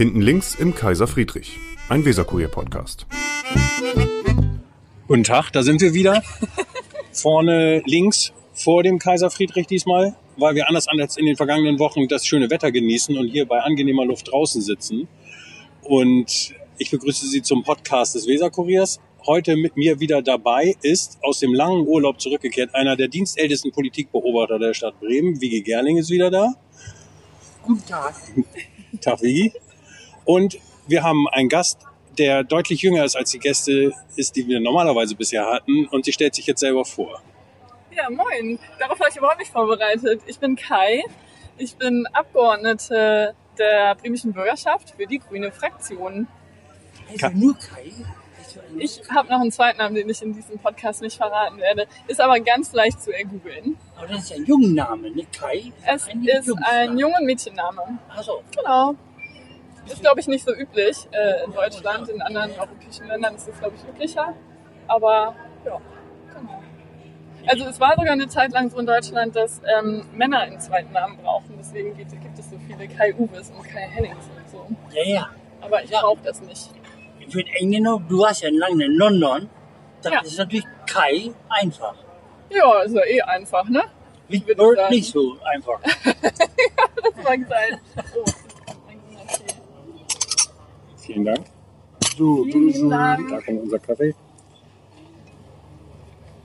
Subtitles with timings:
[0.00, 1.58] Hinten links im Kaiser Friedrich,
[1.90, 3.06] ein Weserkurier-Podcast.
[5.06, 6.22] Guten Tag, da sind wir wieder.
[7.12, 12.08] Vorne links vor dem Kaiser Friedrich diesmal, weil wir anders als in den vergangenen Wochen
[12.08, 15.06] das schöne Wetter genießen und hier bei angenehmer Luft draußen sitzen.
[15.82, 19.00] Und ich begrüße Sie zum Podcast des Weserkuriers.
[19.26, 24.58] Heute mit mir wieder dabei ist aus dem langen Urlaub zurückgekehrt einer der dienstältesten Politikbeobachter
[24.58, 25.42] der Stadt Bremen.
[25.42, 26.54] Wigi Gerling ist wieder da.
[27.62, 28.14] Guten Tag.
[29.02, 29.52] Tag, Wigi.
[30.24, 31.80] Und wir haben einen Gast,
[32.18, 35.86] der deutlich jünger ist als die Gäste ist, die wir normalerweise bisher hatten.
[35.86, 37.22] Und sie stellt sich jetzt selber vor.
[37.92, 38.58] Ja, moin.
[38.78, 40.22] Darauf war ich überhaupt nicht vorbereitet.
[40.26, 41.02] Ich bin Kai.
[41.58, 46.26] Ich bin Abgeordnete der bremischen Bürgerschaft für die grüne Fraktion.
[47.10, 47.92] Also nur Kai?
[48.78, 51.86] Ich habe noch einen zweiten Namen, den ich in diesem Podcast nicht verraten werde.
[52.08, 53.76] Ist aber ganz leicht zu ergoogeln.
[53.96, 55.26] Aber das ist ja ein Jungenname, ne?
[55.36, 55.72] Kai?
[55.86, 57.98] Es ist ein Jung- und Mädchenname.
[58.08, 58.42] Achso.
[58.56, 58.94] Genau.
[59.86, 62.08] Ist, glaube ich, nicht so üblich äh, in Deutschland.
[62.08, 64.34] In anderen europäischen Ländern ist es, glaube ich, üblicher.
[64.86, 65.78] Aber ja,
[66.34, 66.62] genau.
[67.46, 70.92] Also es war sogar eine Zeit lang so in Deutschland, dass ähm, Männer einen zweiten
[70.92, 71.56] Namen brauchen.
[71.58, 74.66] Deswegen gibt, gibt es so viele Kai Uwes und Kai Hennings und so.
[74.94, 75.28] Ja, ja.
[75.62, 76.00] Aber ich Ja.
[76.02, 76.70] brauche das nicht.
[77.28, 79.48] Für den Engländer, du warst ja lange in London.
[80.02, 80.20] Da Ja.
[80.20, 81.94] ist natürlich Kai einfach.
[82.50, 83.82] Ja, ist ja eh einfach, ne?
[84.28, 85.80] Mit ich Bird nicht so einfach.
[87.02, 87.80] Das mag sein.
[87.96, 88.32] Ein Tee.
[91.10, 91.46] Vielen Dank.
[92.16, 93.28] So, Vielen lieben Dank.
[93.28, 94.14] Da kommt unser Kaffee.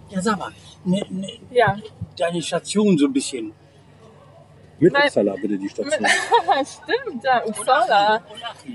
[0.09, 0.51] ja, sag mal,
[0.83, 1.77] ne, ne, Ja,
[2.17, 3.53] deine Station so ein bisschen.
[4.79, 5.03] Mit Nein.
[5.03, 5.91] Uppsala bitte die Station.
[6.65, 8.23] stimmt, ja, Uppsala.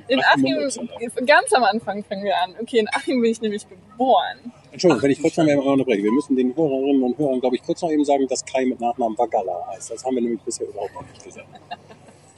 [0.07, 2.55] In Achim ganz am Anfang fangen wir an.
[2.61, 4.53] Okay, in Achim bin ich nämlich geboren.
[4.71, 6.05] Entschuldigung, wenn ich kurz noch mal unterbreche.
[6.05, 8.81] Wir müssen den Hörerinnen und Hörern, glaube ich, kurz noch eben sagen, dass Kai mit
[8.81, 9.91] Nachnamen Vagala heißt.
[9.91, 11.49] Das haben wir nämlich bisher überhaupt noch nicht gesagt.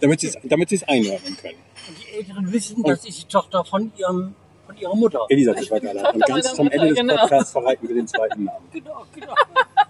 [0.02, 1.58] Damit sie es damit sie es einordnen können.
[1.88, 4.34] Und die Älteren wissen, das ist die Tochter von, ihrem,
[4.66, 5.20] von ihrer Mutter.
[5.28, 6.10] Elisabeth Vagala.
[6.10, 7.16] Und ganz zum Mutter, Ende des genau.
[7.16, 8.66] Podcasts verraten wir den zweiten Namen.
[8.72, 9.34] Genau, genau.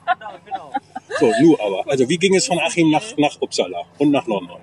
[0.04, 0.72] genau, genau.
[1.18, 1.90] So, nu aber.
[1.90, 4.58] Also wie ging es von Achim nach, nach Uppsala und nach London?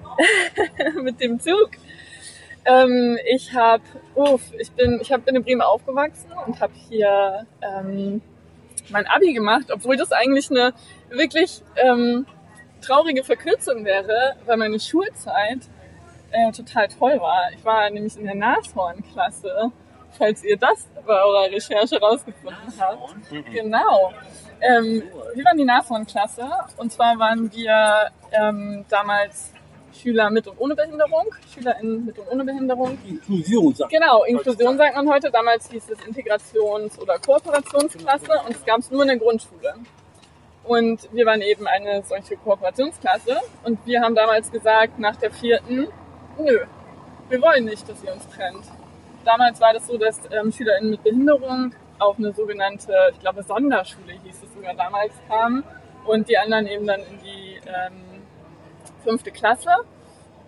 [1.03, 1.71] mit dem Zug.
[2.65, 3.83] Ähm, ich habe,
[4.13, 8.21] uff, ich bin, ich hab, bin in Bremen aufgewachsen und habe hier ähm,
[8.89, 10.73] mein Abi gemacht, obwohl das eigentlich eine
[11.09, 12.27] wirklich ähm,
[12.81, 15.59] traurige Verkürzung wäre, weil meine Schulzeit
[16.31, 17.51] äh, total toll war.
[17.55, 19.71] Ich war nämlich in der Nashorn-Klasse,
[20.17, 23.15] falls ihr das bei eurer Recherche rausgefunden habt.
[23.51, 24.13] Genau.
[24.61, 25.03] Ähm,
[25.33, 29.53] wir waren die Nashorn-Klasse und zwar waren wir ähm, damals
[29.93, 32.97] Schüler mit und ohne Behinderung, SchülerInnen mit und ohne Behinderung.
[33.07, 35.29] Inklusion, sagt Genau, Inklusion sagt man heute.
[35.31, 39.75] Damals hieß es Integrations- oder Kooperationsklasse und es gab es nur in der Grundschule.
[40.69, 45.87] Und wir waren eben eine solche Kooperationsklasse und wir haben damals gesagt, nach der vierten,
[46.37, 46.59] nö,
[47.27, 48.65] wir wollen nicht, dass ihr uns trennt.
[49.25, 54.13] Damals war das so, dass ähm, SchülerInnen mit Behinderung auf eine sogenannte, ich glaube Sonderschule
[54.23, 55.63] hieß es sogar damals, kamen
[56.05, 58.21] und die anderen eben dann in die ähm,
[59.03, 59.71] fünfte Klasse.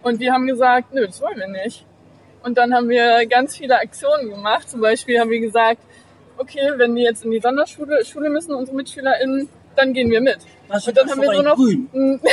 [0.04, 1.84] Und wir haben gesagt, nö, das wollen wir nicht.
[2.44, 4.70] Und dann haben wir ganz viele Aktionen gemacht.
[4.70, 5.82] Zum Beispiel haben wir gesagt,
[6.38, 10.40] okay, wenn die jetzt in die Sonderschule Schule müssen, unsere MitschülerInnen, dann gehen wir mit.
[10.68, 12.20] Was Und dann haben wir so noch, Grün.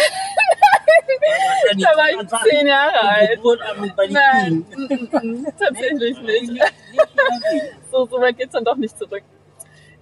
[1.78, 3.40] Da war ich zehn Jahre alt.
[4.10, 6.62] Nein, mm, mm, mm, tatsächlich nicht.
[7.90, 9.22] So, so weit geht's dann doch nicht zurück.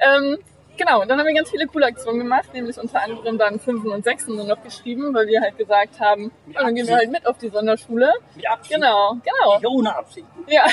[0.01, 0.39] Ähm,
[0.77, 3.93] genau, und dann haben wir ganz viele coole Aktionen gemacht, nämlich unter anderem dann Fünfen
[3.93, 7.11] und Sechsen nur noch geschrieben, weil wir halt gesagt haben, ja, dann gehen wir halt
[7.11, 8.13] mit auf die Sonderschule.
[8.35, 8.75] Mit Absicht.
[8.75, 9.55] Genau, genau.
[9.55, 10.27] Nicht ohne Absicht.
[10.49, 10.65] Ja.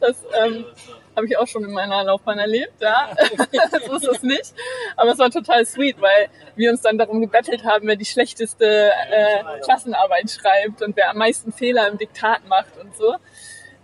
[0.00, 0.64] Das ähm,
[1.16, 3.08] habe ich auch schon in meiner Laufbahn erlebt, ja.
[3.86, 4.54] so ist es nicht.
[4.96, 8.90] Aber es war total sweet, weil wir uns dann darum gebettelt haben, wer die schlechteste
[9.10, 13.16] äh, Klassenarbeit schreibt und wer am meisten Fehler im Diktat macht und so.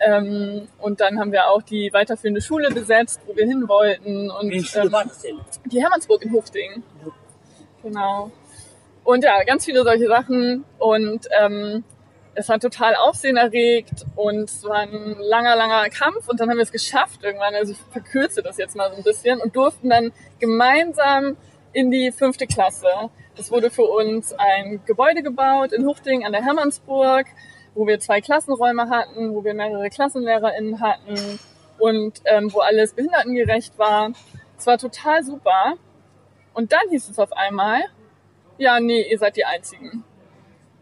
[0.00, 4.30] Ähm, und dann haben wir auch die weiterführende Schule besetzt, wo wir hin wollten.
[4.30, 5.00] Und ähm,
[5.66, 6.82] die Hermannsburg in Hofding.
[7.82, 8.30] Genau.
[9.04, 10.64] Und ja, ganz viele solche Sachen.
[10.78, 11.84] Und ähm,
[12.34, 16.28] es war total aufsehenerregt und es war ein langer, langer Kampf.
[16.28, 17.54] Und dann haben wir es geschafft irgendwann.
[17.54, 21.36] Also ich verkürze das jetzt mal so ein bisschen und durften dann gemeinsam
[21.72, 22.88] in die fünfte Klasse.
[23.36, 27.26] Es wurde für uns ein Gebäude gebaut in Hufting an der Hermannsburg,
[27.74, 31.38] wo wir zwei Klassenräume hatten, wo wir mehrere KlassenlehrerInnen hatten
[31.78, 34.12] und ähm, wo alles behindertengerecht war.
[34.58, 35.74] Es war total super.
[36.54, 37.80] Und dann hieß es auf einmal,
[38.58, 40.04] ja, nee, ihr seid die Einzigen.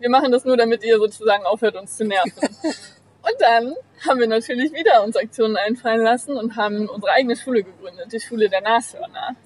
[0.01, 2.33] Wir machen das nur, damit ihr sozusagen aufhört, uns zu nerven.
[3.23, 3.75] Und dann
[4.09, 8.19] haben wir natürlich wieder uns Aktionen einfallen lassen und haben unsere eigene Schule gegründet, die
[8.19, 9.37] Schule der Nashörner.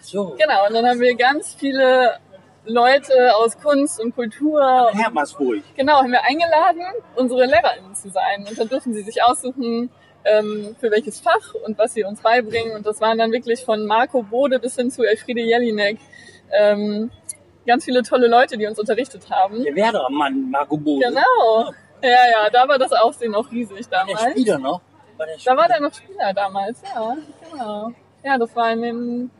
[0.00, 0.34] So.
[0.38, 2.18] Genau, und dann haben wir ganz viele
[2.64, 4.90] Leute aus Kunst und Kultur.
[4.94, 5.62] Hermersburg.
[5.76, 6.82] Genau, haben wir eingeladen,
[7.14, 8.46] unsere LehrerInnen zu sein.
[8.48, 9.90] Und dann dürfen sie sich aussuchen,
[10.24, 12.74] ähm, für welches Fach und was sie uns beibringen.
[12.76, 15.98] Und das waren dann wirklich von Marco Bode bis hin zu Elfriede Jelinek.
[17.66, 19.62] Ganz viele tolle Leute, die uns unterrichtet haben.
[19.62, 21.06] Der Werdermann, Marco Bode.
[21.06, 21.72] Genau.
[22.02, 24.30] Ja, ja, da war das Aufsehen auch riesig Der damals.
[24.32, 24.80] Spieler noch.
[25.16, 25.68] War der Da war Spieler.
[25.68, 27.16] der noch Spieler damals, ja,
[27.50, 27.92] genau.
[28.24, 29.30] Ja, das war in den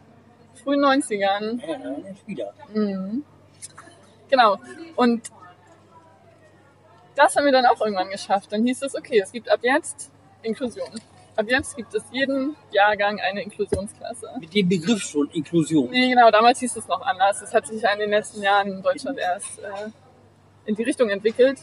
[0.62, 1.60] frühen 90ern.
[1.66, 2.52] Ja, der Spieler.
[2.72, 3.24] Mhm.
[4.28, 4.58] Genau.
[4.96, 5.28] Und
[7.16, 8.52] das haben wir dann auch irgendwann geschafft.
[8.52, 10.10] Dann hieß es, okay, es gibt ab jetzt
[10.42, 10.88] Inklusion.
[11.34, 14.28] Ab jetzt gibt es jeden Jahrgang eine Inklusionsklasse.
[14.38, 15.88] Mit dem Begriff schon Inklusion.
[15.90, 17.40] Nee, genau, damals hieß es noch anders.
[17.40, 19.90] Das hat sich ja in den letzten Jahren in Deutschland erst äh,
[20.66, 21.58] in die Richtung entwickelt.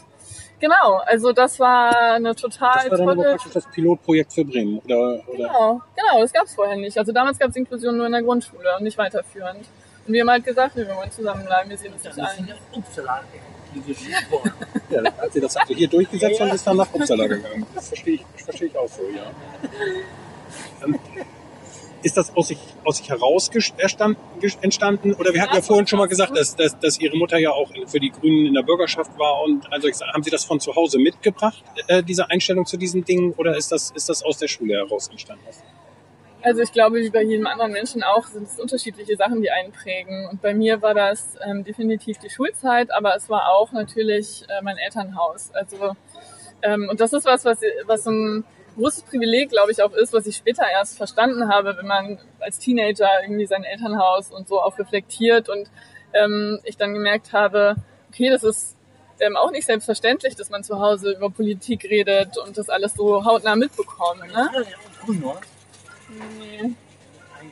[0.60, 5.22] Genau, also das war eine total Das war dann praktisch das Pilotprojekt für Bremen, oder?
[5.28, 5.48] oder?
[5.48, 6.98] Genau, genau, das gab es vorher nicht.
[6.98, 9.66] Also damals gab es Inklusion nur in der Grundschule und nicht weiterführend.
[10.06, 12.50] Und wir haben halt gesagt, wir wollen zusammenbleiben, wir sehen uns nicht ein.
[14.90, 17.66] Ja, als ihr das also hier durchgesetzt habt, ist dann nach Uppsala gegangen.
[17.76, 19.32] Das verstehe ich, das verstehe ich auch so, ja.
[20.84, 21.00] Ähm,
[22.02, 23.52] Ist das aus sich, aus sich heraus
[24.62, 25.14] entstanden?
[25.14, 27.70] Oder wir hatten ja vorhin schon mal gesagt, dass, dass, dass Ihre Mutter ja auch
[27.88, 29.44] für die Grünen in der Bürgerschaft war.
[29.44, 33.34] Und also haben Sie das von zu Hause mitgebracht, äh, diese Einstellung zu diesen Dingen?
[33.34, 35.44] Oder ist das, ist das aus der Schule heraus entstanden?
[36.42, 39.72] Also ich glaube, wie bei jedem anderen Menschen auch, sind es unterschiedliche Sachen, die einen
[39.74, 40.28] prägen.
[40.30, 44.62] Und bei mir war das ähm, definitiv die Schulzeit, aber es war auch natürlich äh,
[44.62, 45.52] mein Elternhaus.
[45.54, 45.96] Also
[46.62, 48.44] ähm, und das ist was, was, was so ein
[48.78, 52.60] großes Privileg, glaube ich, auch ist, was ich später erst verstanden habe, wenn man als
[52.60, 55.70] Teenager irgendwie sein Elternhaus und so auch reflektiert und
[56.14, 57.76] ähm, ich dann gemerkt habe,
[58.10, 58.78] okay, das ist
[59.20, 63.26] ähm, auch nicht selbstverständlich, dass man zu Hause über Politik redet und das alles so
[63.26, 64.22] hautnah mitbekommt.
[64.32, 64.50] Ne?
[66.10, 66.74] Nee.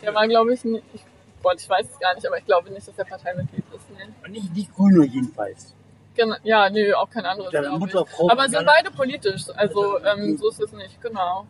[0.01, 0.83] Der war, glaube ich, nicht.
[0.93, 3.85] Ich, ich weiß es gar nicht, aber ich glaube nicht, dass er Parteimitglied ist.
[3.91, 4.29] Nee.
[4.29, 5.73] Nicht, nicht grüner jedenfalls.
[6.15, 7.53] Genau, ja, nee, auch kein anderes.
[7.53, 8.65] Aber sind Banane.
[8.65, 11.45] beide politisch, also ähm, so ist es nicht, genau.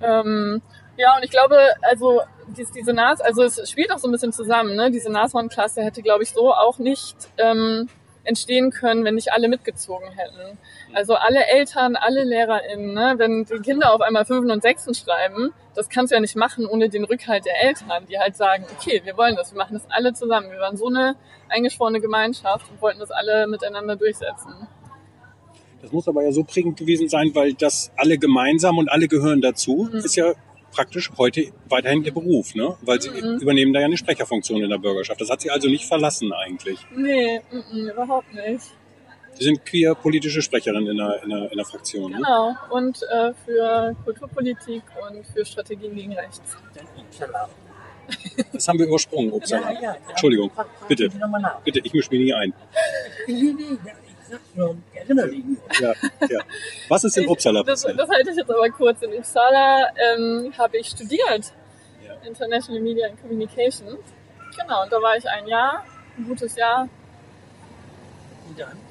[0.00, 0.62] Ähm,
[0.96, 2.22] ja, und ich glaube, also
[2.56, 4.90] dies, diese Nas, also es spielt auch so ein bisschen zusammen, ne?
[4.90, 7.88] Diese Nashorn-Klasse hätte, glaube ich, so auch nicht ähm,
[8.26, 10.58] entstehen können, wenn nicht alle mitgezogen hätten.
[10.92, 13.14] Also alle Eltern, alle LehrerInnen, ne?
[13.18, 16.66] wenn die Kinder auf einmal Fünfen und Sechsen schreiben, das kannst du ja nicht machen
[16.66, 19.84] ohne den Rückhalt der Eltern, die halt sagen, okay, wir wollen das, wir machen das
[19.90, 20.50] alle zusammen.
[20.50, 21.16] Wir waren so eine
[21.48, 24.66] eingeschworene Gemeinschaft und wollten das alle miteinander durchsetzen.
[25.82, 29.40] Das muss aber ja so prägend gewesen sein, weil das alle gemeinsam und alle gehören
[29.40, 29.98] dazu, Mhm.
[29.98, 30.32] ist ja
[30.76, 31.40] praktisch heute
[31.70, 32.76] weiterhin ihr Beruf, ne?
[32.82, 33.38] Weil sie Mhm.
[33.40, 35.20] übernehmen da ja eine Sprecherfunktion in der Bürgerschaft.
[35.20, 36.78] Das hat sie also nicht verlassen eigentlich.
[36.94, 38.64] Nee, mm, mm, überhaupt nicht.
[39.38, 42.10] Sie sind queer politische Sprecherin in der, in der, in der Fraktion.
[42.10, 42.18] Ne?
[42.18, 42.54] Genau.
[42.70, 46.40] Und äh, für Kulturpolitik und für Strategien gegen Rechts.
[48.52, 49.72] Das haben wir übersprungen, Upsala.
[49.72, 49.96] Ja, ja, ja.
[50.10, 50.50] Entschuldigung,
[50.88, 51.10] bitte.
[51.64, 52.52] Bitte, ich mische mich nie ein.
[54.54, 54.76] Nur.
[55.80, 55.92] Ja,
[56.28, 56.40] ja.
[56.88, 58.00] Was ist in Ich- Uppsala Das, passiert?
[58.00, 59.02] das halte ich jetzt aber kurz.
[59.02, 61.52] In Uppsala ähm, habe ich studiert.
[62.04, 62.14] Ja.
[62.26, 63.88] International Media and Communication.
[64.58, 65.84] Genau, und da war ich ein Jahr,
[66.16, 66.88] ein gutes Jahr.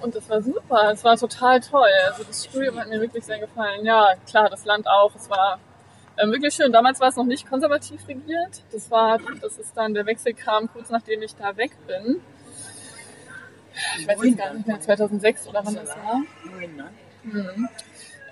[0.02, 0.92] Und das war super.
[0.92, 1.90] Es war total toll.
[2.08, 3.84] Also das Studium hat mir wirklich sehr gefallen.
[3.86, 5.16] Ja, klar, das Land auch.
[5.16, 5.60] Es war
[6.18, 6.72] ähm, wirklich schön.
[6.72, 8.62] Damals war es noch nicht konservativ regiert.
[8.72, 12.22] Das war, das ist dann, der Wechsel kam kurz nachdem ich da weg bin.
[14.00, 16.22] Ich weiß jetzt gar nicht mehr, 2006 oder wann das war.
[16.58, 16.90] Nein, nein.
[17.24, 17.70] Mhm.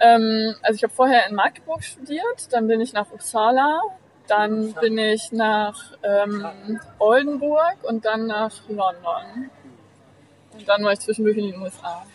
[0.02, 3.82] Ähm, also ich habe vorher in Magdeburg studiert, dann bin ich nach Uppsala,
[4.28, 6.46] dann bin ich nach ähm,
[7.00, 9.50] Oldenburg und dann nach London.
[10.54, 12.06] Und dann war ich zwischendurch in den USA.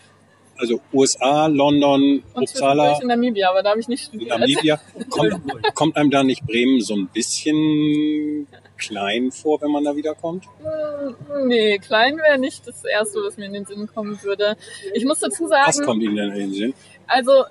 [0.57, 4.37] Also USA, London, Und Uppsala, in Namibia, aber da habe ich nicht studiert.
[4.37, 4.79] Namibia.
[5.09, 5.41] Kommt,
[5.73, 8.47] kommt einem da nicht Bremen so ein bisschen
[8.79, 10.45] klein vor, wenn man da wiederkommt?
[10.63, 14.57] Hm, Nee, klein wäre nicht das Erste, was mir in den Sinn kommen würde.
[14.93, 16.73] Ich muss dazu Was sagen, kommt Ihnen denn in den Sinn?
[17.07, 17.45] Also,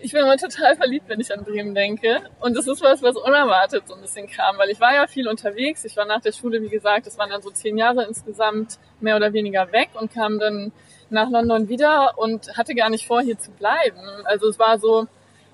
[0.00, 2.20] ich bin immer total verliebt, wenn ich an Bremen denke.
[2.40, 5.28] Und das ist was, was unerwartet so ein bisschen kam, weil ich war ja viel
[5.28, 5.84] unterwegs.
[5.84, 9.16] Ich war nach der Schule, wie gesagt, das waren dann so zehn Jahre insgesamt mehr
[9.16, 10.72] oder weniger weg und kam dann
[11.10, 13.98] nach London wieder und hatte gar nicht vor, hier zu bleiben.
[14.24, 15.06] Also es war so,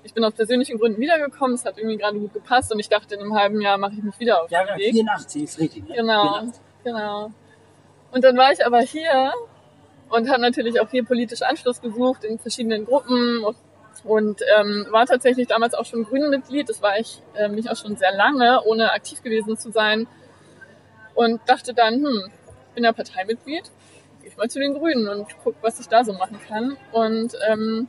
[0.05, 3.15] ich bin aus persönlichen Gründen wiedergekommen, es hat irgendwie gerade gut gepasst und ich dachte,
[3.15, 4.91] in einem halben Jahr mache ich mich wieder auf Ja, den Weg.
[4.93, 5.89] 84 ist richtig.
[5.89, 5.95] Ne?
[5.95, 6.61] Genau, 84.
[6.83, 7.31] genau.
[8.11, 9.33] Und dann war ich aber hier
[10.09, 13.43] und habe natürlich auch hier politisch Anschluss gesucht in verschiedenen Gruppen
[14.03, 16.69] und ähm, war tatsächlich damals auch schon Grünen-Mitglied.
[16.69, 20.07] Das war ich ähm, nicht auch schon sehr lange, ohne aktiv gewesen zu sein.
[21.15, 22.31] Und dachte dann, hm,
[22.75, 23.63] bin ja Parteimitglied,
[24.21, 26.77] gehe ich mal zu den Grünen und guck, was ich da so machen kann.
[26.91, 27.87] Und ähm,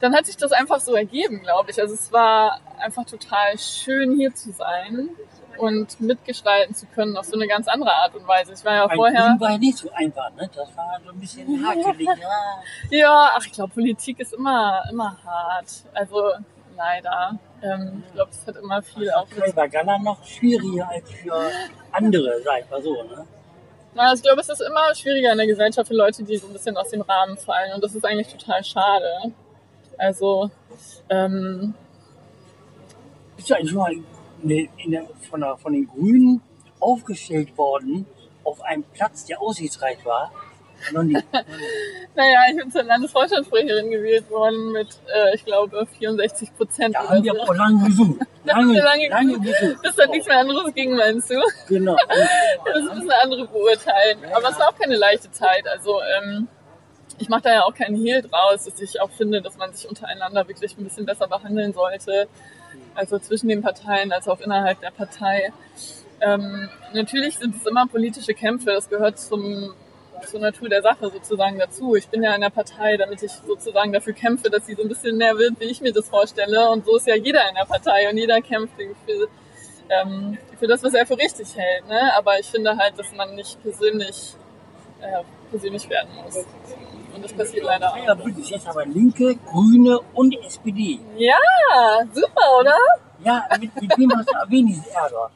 [0.00, 1.80] dann hat sich das einfach so ergeben, glaube ich.
[1.80, 5.10] Also es war einfach total schön hier zu sein.
[5.58, 8.52] und mitgestalten zu können auf so eine ganz andere Art und Weise.
[8.52, 9.36] Ich war ja Bei vorher.
[9.38, 10.50] War ja nicht so einfach, ne?
[10.54, 12.08] Das war so ein bisschen hakelig.
[12.08, 12.62] Ja.
[12.90, 15.66] Ja, ach, ich glaube, Politik ist immer, immer hart.
[15.92, 16.32] Also
[16.76, 17.38] leider.
[17.62, 21.50] Ähm, ich glaube, es hat immer viel auch war Ghana noch schwieriger als für
[21.92, 23.26] andere, sag ich mal so, ne?
[23.94, 26.52] Na, ich glaube, es ist immer schwieriger in der Gesellschaft für Leute, die so ein
[26.52, 27.72] bisschen aus dem Rahmen fallen.
[27.74, 29.32] Und das ist eigentlich total schade.
[29.98, 30.50] Also,
[31.08, 31.74] ähm,
[33.36, 34.04] Bist du eigentlich schon mal in
[34.78, 36.42] in der, von, der, von den Grünen
[36.80, 38.06] aufgestellt worden
[38.44, 40.30] auf einem Platz, der aussichtsreich war?
[40.92, 41.14] Noch nie.
[42.14, 47.24] naja, ich bin zur Landesvorstandssprecherin gewählt worden mit, äh, ich glaube, 64 Prozent Da haben
[47.24, 47.40] wir so.
[47.40, 48.20] auch lange gesucht.
[48.44, 51.40] Da haben Lange, wir lange lange gesucht, bis dann nichts mehr anderes ging, meinst du?
[51.68, 51.96] Genau.
[52.64, 54.18] Das ist ein bisschen andere beurteilen.
[54.34, 55.66] Aber es war auch keine leichte Zeit.
[55.68, 56.48] Also ähm,
[57.18, 59.88] ich mache da ja auch keinen Hehl draus, dass ich auch finde, dass man sich
[59.88, 62.28] untereinander wirklich ein bisschen besser behandeln sollte.
[62.94, 65.52] Also zwischen den Parteien, als auch innerhalb der Partei.
[66.20, 68.72] Ähm, natürlich sind es immer politische Kämpfe.
[68.72, 69.74] Das gehört zum,
[70.26, 71.96] zur Natur der Sache sozusagen dazu.
[71.96, 74.88] Ich bin ja in der Partei, damit ich sozusagen dafür kämpfe, dass sie so ein
[74.88, 76.70] bisschen mehr wird, wie ich mir das vorstelle.
[76.70, 79.28] Und so ist ja jeder in der Partei und jeder kämpft für
[79.88, 81.86] ähm, für das, was er für richtig hält.
[81.88, 82.14] Ne?
[82.16, 84.34] Aber ich finde halt, dass man nicht persönlich,
[85.00, 86.44] äh, persönlich werden muss.
[87.14, 87.96] Und das passiert leider auch.
[87.96, 88.50] Ja, Bündnis.
[88.50, 90.98] Jetzt aber Linke, Grüne und SPD.
[91.16, 91.36] Ja,
[92.12, 92.76] super, oder?
[93.24, 95.30] Ja, mit, mit wem hast du am wenigsten Ärger?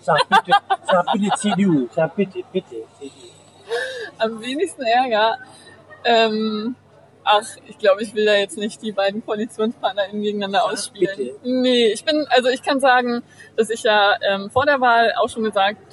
[0.00, 1.88] Sag bitte, sag bitte CDU.
[1.94, 3.28] Sag bitte, bitte CDU.
[4.18, 5.38] Am wenigsten Ärger.
[6.04, 6.74] Ähm,
[7.24, 11.16] ach, ich glaube, ich will da jetzt nicht die beiden KoalitionspartnerInnen gegeneinander ausspielen.
[11.16, 11.38] bitte.
[11.44, 13.22] Nee, ich bin, also ich kann sagen,
[13.56, 15.89] dass ich ja ähm, vor der Wahl auch schon gesagt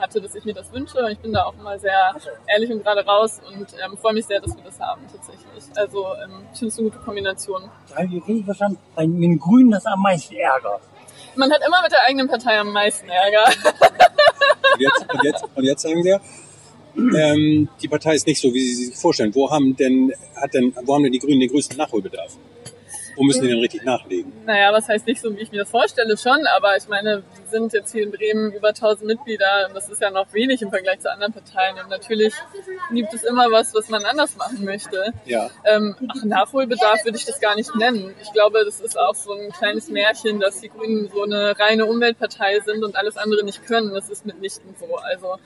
[0.00, 0.98] hatte, dass ich mir das wünsche.
[0.98, 2.14] Und ich bin da auch immer sehr
[2.46, 5.64] ehrlich und gerade raus und ähm, freue mich sehr, dass wir das haben tatsächlich.
[5.76, 7.62] Also ähm, ich finde es eine gute Kombination.
[7.88, 8.78] Da habe ich richtig verstanden.
[8.94, 10.80] Bei den Grünen das am meisten Ärger.
[11.36, 13.44] Man hat immer mit der eigenen Partei am meisten Ärger.
[14.72, 16.20] Und jetzt, und jetzt, und jetzt sagen wir,
[16.96, 19.34] ähm, die Partei ist nicht so, wie Sie sich vorstellen.
[19.34, 22.36] Wo haben denn, hat denn, wo haben denn die Grünen den größten Nachholbedarf?
[23.20, 24.32] Wo müssen die denn richtig nachlegen?
[24.46, 27.50] Naja, was heißt nicht so, wie ich mir das vorstelle, schon, aber ich meine, wir
[27.50, 30.70] sind jetzt hier in Bremen über 1000 Mitglieder und das ist ja noch wenig im
[30.70, 32.32] Vergleich zu anderen Parteien und natürlich
[32.90, 35.12] gibt es immer was, was man anders machen möchte.
[35.26, 35.50] Ja.
[35.66, 38.14] Ähm, ach, Nachholbedarf würde ich das gar nicht nennen.
[38.22, 41.84] Ich glaube, das ist auch so ein kleines Märchen, dass die Grünen so eine reine
[41.84, 43.92] Umweltpartei sind und alles andere nicht können.
[43.92, 44.96] Das ist mitnichten so.
[44.96, 45.36] Also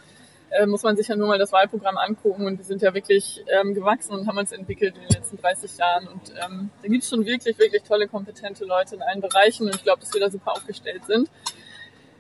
[0.51, 3.45] äh, muss man sich ja nur mal das Wahlprogramm angucken und wir sind ja wirklich
[3.49, 7.03] ähm, gewachsen und haben uns entwickelt in den letzten 30 Jahren und ähm, da gibt
[7.03, 10.21] es schon wirklich, wirklich tolle, kompetente Leute in allen Bereichen und ich glaube, dass wir
[10.21, 11.29] da super aufgestellt sind.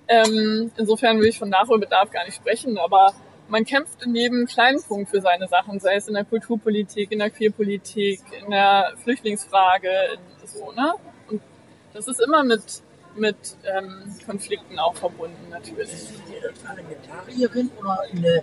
[0.07, 3.14] Ähm, insofern will ich von Nachholbedarf gar nicht sprechen, aber
[3.49, 7.19] man kämpft in jedem kleinen Punkt für seine Sachen, sei es in der Kulturpolitik, in
[7.19, 10.95] der Queerpolitik, in der Flüchtlingsfrage, in so, ne?
[11.28, 11.40] Und
[11.93, 12.83] das ist immer mit,
[13.16, 15.92] mit ähm, Konflikten auch verbunden, natürlich.
[15.92, 18.42] Ist die äh, Parlamentarierin oder eine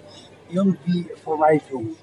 [0.49, 1.95] irgendwie Verwaltung?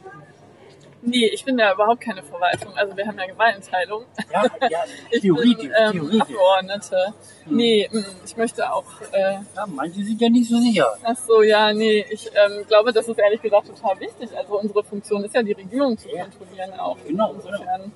[1.01, 2.77] Nee, ich bin ja überhaupt keine Verwaltung.
[2.77, 4.05] Also wir haben ja Gewaltenteilung.
[4.33, 4.79] Ja, ja
[5.11, 6.21] Ich theoretisch, bin ähm, theoretisch.
[6.23, 7.15] Abgeordnete.
[7.47, 8.85] Nee, mm, ich möchte auch...
[9.13, 10.89] Äh, Ja, manche sind ja nicht so sicher.
[11.05, 14.37] ach so, ja, nee, ich ähm, glaube, das ist ehrlich gesagt total wichtig.
[14.37, 16.97] Also unsere Funktion ist ja, die Regierung zu kontrollieren auch.
[17.07, 17.93] Genau, Insofern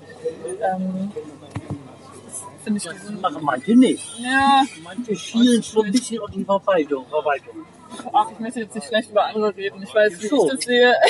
[0.62, 1.12] ähm,
[2.62, 2.84] finde ich...
[2.84, 4.18] Das machen manche nicht.
[4.18, 7.06] Ja, Manche schielen schon ein bisschen auf die Verwaltung.
[7.08, 7.66] Verwaltung.
[8.12, 9.82] ach, ich möchte jetzt nicht schlecht über andere reden.
[9.82, 10.46] Ich weiß, wie So.
[10.46, 10.94] ich das sehe.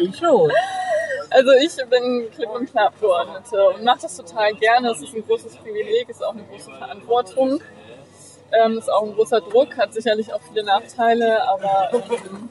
[0.00, 0.50] Ich schon.
[1.30, 4.90] Also ich bin klipp und klar Abgeordnete und mache das total gerne.
[4.90, 7.60] Es ist ein großes Privileg, ist auch eine große Verantwortung.
[8.52, 12.48] Ähm, ist auch ein großer Druck, hat sicherlich auch viele Nachteile, aber ähm,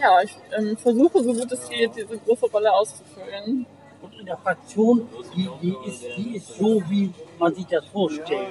[0.00, 3.66] ja, ich ähm, versuche so gut es geht, diese große Rolle auszufüllen.
[4.02, 8.48] Und in der Fraktion, die, die, ist, die ist so, wie man sich das vorstellt.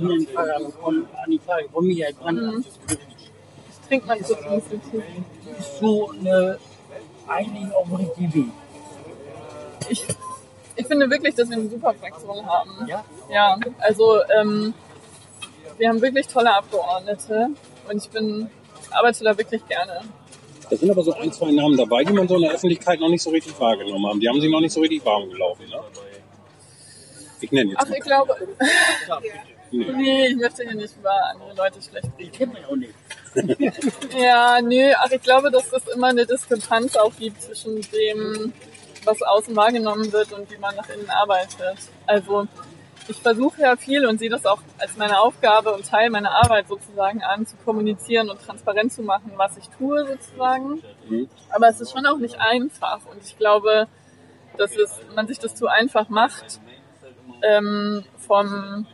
[0.00, 2.42] An die Frage von, die Frage von Michael Brandt.
[2.42, 2.64] Mhm.
[3.70, 5.02] Ich trinke mal ein bisschen Tee.
[5.44, 6.58] Die ist so eine,
[7.26, 8.52] eigentlich dem richtigen Weg.
[9.88, 10.04] Ich,
[10.76, 12.86] ich finde wirklich, dass wir eine super Fraktion haben.
[12.86, 13.04] Ja?
[13.30, 14.74] Ja, also ähm,
[15.78, 17.48] wir haben wirklich tolle Abgeordnete
[17.88, 18.50] und ich bin
[18.90, 20.00] arbeite da wirklich gerne.
[20.70, 23.08] Da sind aber so ein, zwei Namen dabei, die man so in der Öffentlichkeit noch
[23.08, 24.20] nicht so richtig wahrgenommen haben.
[24.20, 25.66] Die haben sich noch nicht so richtig warm gelaufen.
[25.68, 25.80] Ne?
[27.40, 28.36] Ich nenne jetzt Ach, ich glaube,
[29.70, 29.84] Nee.
[29.96, 32.32] nee, ich möchte hier nicht über andere Leute schlecht Die reden.
[32.32, 32.94] kennt man ja auch nicht.
[34.18, 38.52] Ja, nö, ach, ich glaube, dass es immer eine Diskrepanz auch gibt zwischen dem,
[39.04, 41.76] was außen wahrgenommen wird und wie man nach innen arbeitet.
[42.06, 42.46] Also
[43.08, 46.68] ich versuche ja viel und sehe das auch als meine Aufgabe und Teil meiner Arbeit
[46.68, 50.82] sozusagen an, zu kommunizieren und transparent zu machen, was ich tue sozusagen.
[51.08, 51.28] Mhm.
[51.50, 53.88] Aber es ist schon auch nicht einfach und ich glaube,
[54.56, 56.60] dass es, man sich das zu einfach macht,
[57.42, 58.86] ähm, vom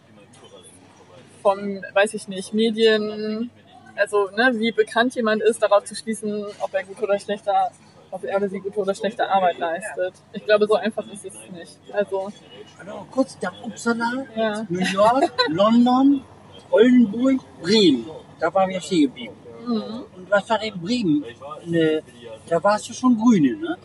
[1.45, 3.51] vom, weiß ich nicht, Medien,
[3.97, 7.71] also ne, wie bekannt jemand ist, darauf zu schließen, ob er gut oder schlechter,
[8.11, 10.15] ob er oder sie gute oder schlechte Arbeit leistet.
[10.33, 11.79] Ich glaube, so einfach ist es nicht.
[11.93, 12.33] Also,
[12.79, 14.67] Also kurz nach Uppsala, ja.
[14.69, 16.23] New York, London,
[16.71, 18.07] Oldenburg, Bremen.
[18.41, 19.37] Da waren wir stehen geblieben.
[19.67, 20.05] Mhm.
[20.17, 21.25] Und was war in Bremen?
[21.65, 22.03] Ne,
[22.49, 23.77] da warst du schon Grüne, ne?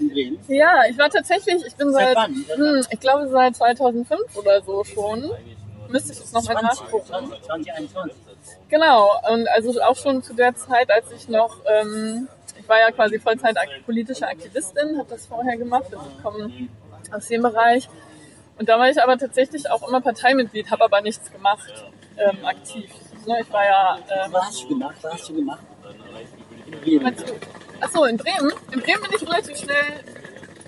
[0.00, 0.38] In Bremen.
[0.48, 4.82] Ja, ich war tatsächlich, ich bin Seit seit, hm, ich glaube seit 2005 oder so
[4.84, 5.30] schon.
[5.88, 7.06] Müsste ich jetzt nochmal 20, nachgucken.
[7.06, 8.16] 20, 2021.
[8.68, 12.28] Genau, und also auch schon zu der Zeit, als ich noch, ähm,
[12.58, 16.68] ich war ja quasi Vollzeit politische Aktivistin, habe das vorher gemacht, also ich komme
[17.10, 17.88] aus dem Bereich.
[18.58, 21.72] Und da war ich aber tatsächlich auch immer Parteimitglied, habe aber nichts gemacht,
[22.16, 22.90] ähm, aktiv.
[23.26, 24.96] Ne, ich war ja, ähm, Was hast du gemacht?
[25.02, 25.62] Was hast du gemacht?
[27.80, 28.52] Achso, in Bremen?
[28.72, 30.04] In Bremen bin ich relativ schnell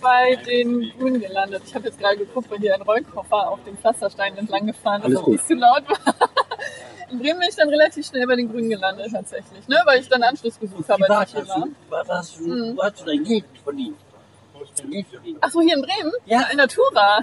[0.00, 1.62] bei den Grünen gelandet.
[1.66, 5.22] Ich habe jetzt gerade geguckt, weil hier ein Rollkoffer auf dem Pflasterstein entlang gefahren ist,
[5.22, 5.40] gut.
[5.40, 6.14] es zu laut war.
[7.10, 9.82] In Bremen bin ich dann relativ schnell bei den Grünen gelandet tatsächlich, ne?
[9.84, 11.66] weil ich dann Anschluss gesucht habe, als ich hier war.
[11.88, 12.76] Was hast du, Mhm.
[12.76, 13.96] wo hast du dein Geld verdient?
[14.74, 15.06] Verdient?
[15.42, 16.12] Achso, hier in Bremen?
[16.26, 16.42] Ja.
[16.50, 17.20] In Natura.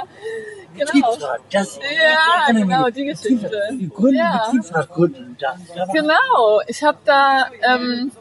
[0.74, 0.84] genau.
[0.92, 1.40] Betriebsrat.
[1.52, 3.60] Das, Ja, genau, die Geschichte.
[3.72, 4.44] Die Gründen, Ja.
[4.46, 5.36] Betriebsrat gründen.
[5.40, 8.12] Da, da Genau, ich habe da ähm,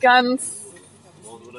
[0.00, 0.58] ganz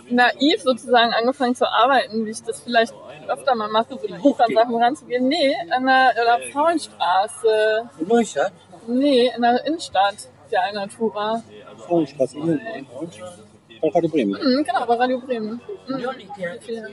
[0.10, 2.94] naiv sozusagen angefangen zu arbeiten, wie ich das vielleicht
[3.28, 5.28] öfter mal mache, so naiv an Sachen ranzugehen.
[5.28, 7.90] Nee, an der, an der Frauenstraße.
[8.00, 8.54] In Neustadt.
[8.88, 11.44] Nee, in der Innenstadt der Alnatura.
[11.86, 12.60] Frauenstraße hier.
[13.82, 14.32] Bei Radio Bremen.
[14.32, 15.62] Mhm, genau, bei Radio Bremen.
[15.88, 16.04] Mhm.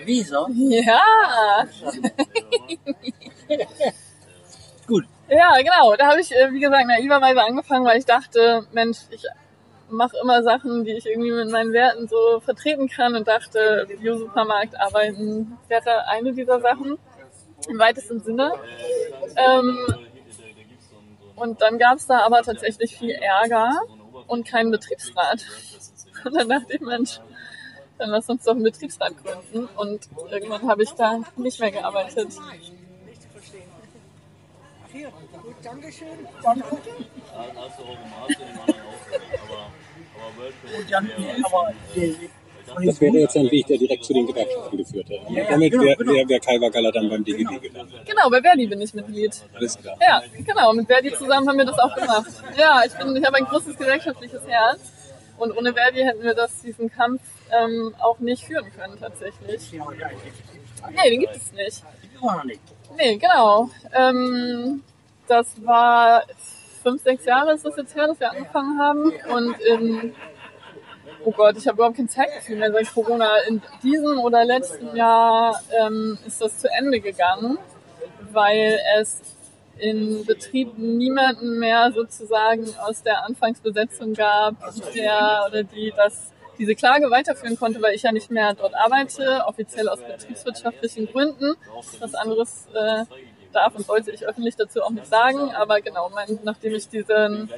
[0.04, 0.46] Weser.
[0.50, 1.02] Ja,
[4.86, 5.04] Gut.
[5.28, 5.96] ja, genau.
[5.96, 9.24] Da habe ich, äh, wie gesagt, naiverweise angefangen, weil ich dachte, Mensch, ich
[9.88, 14.78] mache immer Sachen, die ich irgendwie mit meinen Werten so vertreten kann und dachte, Bio-Supermarkt
[14.78, 16.98] arbeiten wäre eine dieser Sachen
[17.68, 18.52] im weitesten Sinne.
[19.36, 19.78] Ähm,
[21.34, 23.70] und dann gab es da aber tatsächlich viel Ärger
[24.26, 25.44] und keinen Betriebsrat.
[26.26, 27.20] Und dann dachte ich, Mensch,
[27.98, 29.68] dann lass uns doch einen Betriebsrat gründen.
[29.76, 32.28] Und irgendwann habe ich da nicht mehr gearbeitet.
[40.72, 41.10] Und dann,
[41.44, 42.14] aber der,
[42.66, 45.32] von den Das wäre jetzt ein Weg, der direkt zu den Gewerkschaften geführt hätte.
[45.32, 46.12] Ja, ja, Damit genau, wäre genau.
[46.12, 48.00] wär, wär Kai Wagalla dann beim DGB gelandet.
[48.04, 49.32] Genau, bei Verdi bin ich Mitglied.
[49.54, 49.96] Alles klar.
[50.00, 50.72] Ja, genau.
[50.72, 52.30] Mit Verdi zusammen haben wir das auch gemacht.
[52.56, 54.80] Ja, ich bin, ich habe ein großes gesellschaftliches Herz.
[55.38, 57.20] Und ohne Verdi hätten wir das, diesen Kampf
[57.52, 59.72] ähm, auch nicht führen können, tatsächlich.
[60.94, 61.82] Nee, den gibt es nicht.
[62.96, 63.68] Nee, genau.
[63.92, 64.82] Ähm,
[65.26, 66.22] das war
[66.82, 69.12] fünf, sechs Jahre ist das jetzt her, dass wir angefangen haben.
[69.34, 70.14] Und in,
[71.24, 73.38] oh Gott, ich habe überhaupt kein Zeitgefühl mehr seit Corona.
[73.48, 77.58] In diesem oder letzten Jahr ähm, ist das zu Ende gegangen,
[78.32, 79.20] weil es
[79.78, 84.54] in Betrieben niemanden mehr sozusagen aus der Anfangsbesetzung gab,
[84.94, 89.42] der oder die das diese Klage weiterführen konnte, weil ich ja nicht mehr dort arbeite,
[89.46, 91.54] offiziell aus betriebswirtschaftlichen Gründen.
[91.98, 93.04] Was anderes äh,
[93.52, 97.50] darf und sollte ich öffentlich dazu auch nicht sagen, aber genau, mein, nachdem ich diesen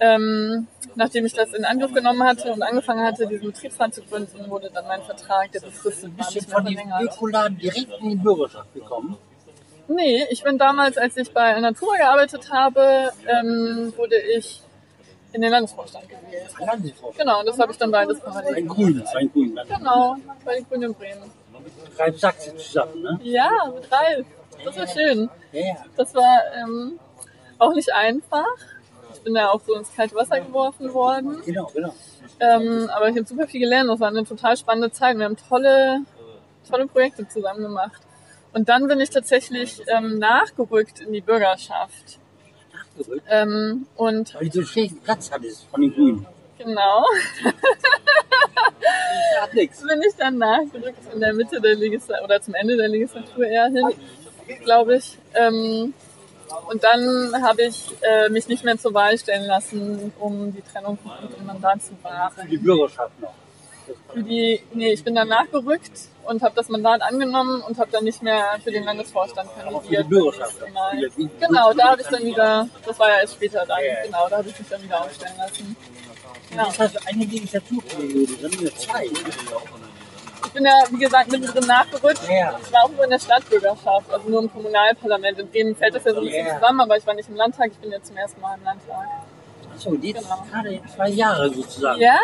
[0.00, 4.50] ähm, nachdem ich das in Angriff genommen hatte und angefangen hatte, diesen Betriebsrat zu gründen,
[4.50, 7.02] wurde dann mein Vertrag, der befristet war, nicht mehr von den verlängert.
[7.02, 9.16] Ökoladen direkt in die Bürgerschaft gekommen?
[9.88, 14.62] Nee, ich bin damals, als ich bei Natura gearbeitet habe, ähm, wurde ich
[15.32, 16.50] in den Landesvorstand gewählt.
[16.58, 17.18] Landesvorstand.
[17.18, 18.66] Genau, und das habe ich dann beides Ein parallel.
[18.66, 19.60] Grün, ein Grün.
[19.68, 21.30] Genau, bei den Grünen in Bremen.
[21.98, 23.20] Ralf Sachse zusammen, ne?
[23.22, 24.26] Ja, mit Ralf.
[24.64, 25.28] Das war schön.
[25.96, 26.98] Das war ähm,
[27.58, 28.46] auch nicht einfach.
[29.12, 31.42] Ich bin ja auch so ins kalte Wasser geworfen worden.
[31.44, 31.94] Genau, genau.
[32.40, 33.90] Ähm, aber ich habe super viel gelernt.
[33.90, 35.16] Das war eine total spannende Zeit.
[35.18, 36.00] Wir haben tolle,
[36.68, 38.02] tolle Projekte zusammen gemacht.
[38.54, 42.20] Und dann bin ich tatsächlich ähm, nachgerückt in die Bürgerschaft.
[42.72, 43.26] Nachgerückt.
[43.28, 46.26] Ähm, und Weil du so schlechten Platz hattest von den Grünen.
[46.56, 47.04] genau,
[49.52, 53.66] bin ich dann nachgerückt in der Mitte der Legislatur oder zum Ende der Legislatur eher
[53.66, 53.90] hin,
[54.62, 55.18] glaube ich.
[55.34, 55.92] Ähm,
[56.70, 60.96] und dann habe ich äh, mich nicht mehr zur Wahl stellen lassen, um die Trennung
[60.98, 62.48] von und Mandat zu wahren.
[62.48, 63.34] Die Bürgerschaft noch.
[64.12, 68.04] Für die, nee, ich bin dann nachgerückt und habe das Mandat angenommen und habe dann
[68.04, 70.32] nicht mehr für den Landesvorstand Aber für die kandidiert.
[71.40, 74.04] Genau, wie- da habe ich dann wieder, das war ja erst später dann, Ja, ja.
[74.06, 75.76] genau, da habe ich mich dann wieder aufstellen lassen.
[76.56, 76.64] Ja.
[76.66, 79.04] Das heißt, eine Legislaturperiode, zwei.
[80.46, 82.20] Ich bin ja, wie gesagt, mittendrin nachgerückt.
[82.30, 82.58] Ja.
[82.62, 85.38] Ich war auch nur in der Stadtbürgerschaft, also nur im Kommunalparlament.
[85.40, 86.54] In Bremen fällt das ja so ein bisschen Ja.
[86.54, 89.04] zusammen, aber ich war nicht im Landtag, ich bin jetzt zum ersten Mal im Landtag.
[89.74, 90.44] Achso, jetzt Genau.
[90.50, 92.00] gerade zwei Jahre sozusagen.
[92.00, 92.18] Ja,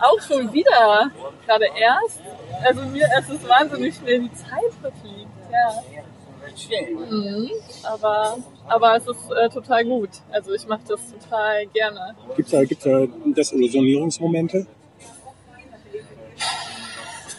[0.00, 1.10] auch schon wieder.
[1.46, 2.20] Gerade erst.
[2.62, 5.28] Also mir, es ist wahnsinnig schnell die Zeit verfliegt.
[5.50, 5.82] Ja.
[6.56, 6.94] Schnell.
[6.94, 7.50] Mhm.
[7.82, 10.10] Aber, aber es ist äh, total gut.
[10.30, 12.14] Also ich mache das total gerne.
[12.36, 14.66] Gibt es da, gibt's da Desillusionierungsmomente?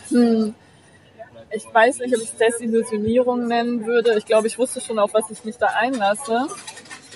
[0.10, 0.54] Hm.
[1.52, 4.18] Ich weiß nicht, ob ich es Desillusionierung nennen würde.
[4.18, 6.48] Ich glaube, ich wusste schon, auf was ich mich da einlasse.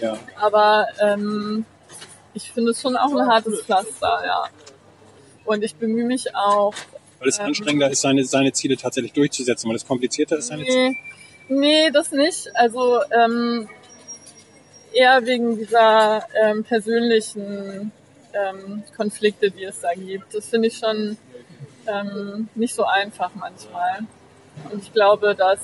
[0.01, 0.17] Ja.
[0.39, 1.65] Aber ähm,
[2.33, 4.43] ich finde es schon auch ein hartes Pflaster, ja.
[5.45, 6.73] Und ich bemühe mich auch.
[7.19, 7.47] Weil es Ähm.
[7.47, 10.89] anstrengender ist, seine, seine Ziele tatsächlich durchzusetzen, weil es komplizierter ist, seine Ziele.
[10.89, 10.97] Nee,
[11.49, 12.49] nee, das nicht.
[12.55, 13.67] Also ähm,
[14.93, 17.91] eher wegen dieser ähm, persönlichen
[18.33, 20.33] ähm, Konflikte, die es da gibt.
[20.33, 21.17] Das finde ich schon
[21.87, 23.99] ähm, nicht so einfach manchmal.
[24.71, 25.59] Und ich glaube, dass,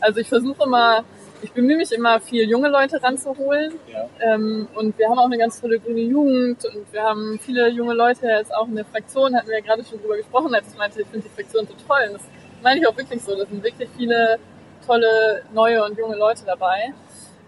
[0.00, 1.04] also ich versuche immer,
[1.44, 3.74] ich bemühe mich immer, viel junge Leute ranzuholen.
[3.92, 4.08] Ja.
[4.20, 7.92] Ähm, und wir haben auch eine ganz tolle grüne Jugend und wir haben viele junge
[7.92, 10.78] Leute jetzt auch in der Fraktion, hatten wir ja gerade schon drüber gesprochen, als ich
[10.78, 12.00] meinte, ich finde die Fraktion so toll.
[12.08, 12.22] Und das
[12.62, 13.36] meine ich auch wirklich so.
[13.36, 14.38] Das sind wirklich viele
[14.86, 16.94] tolle neue und junge Leute dabei.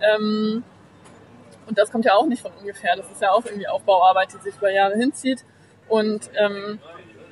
[0.02, 0.62] Ähm,
[1.66, 2.96] und das kommt ja auch nicht von ungefähr.
[2.96, 5.42] Das ist ja auch irgendwie Aufbauarbeit, die sich über Jahre hinzieht.
[5.88, 6.78] Und ähm,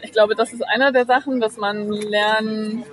[0.00, 2.85] ich glaube, das ist einer der Sachen, dass man lernen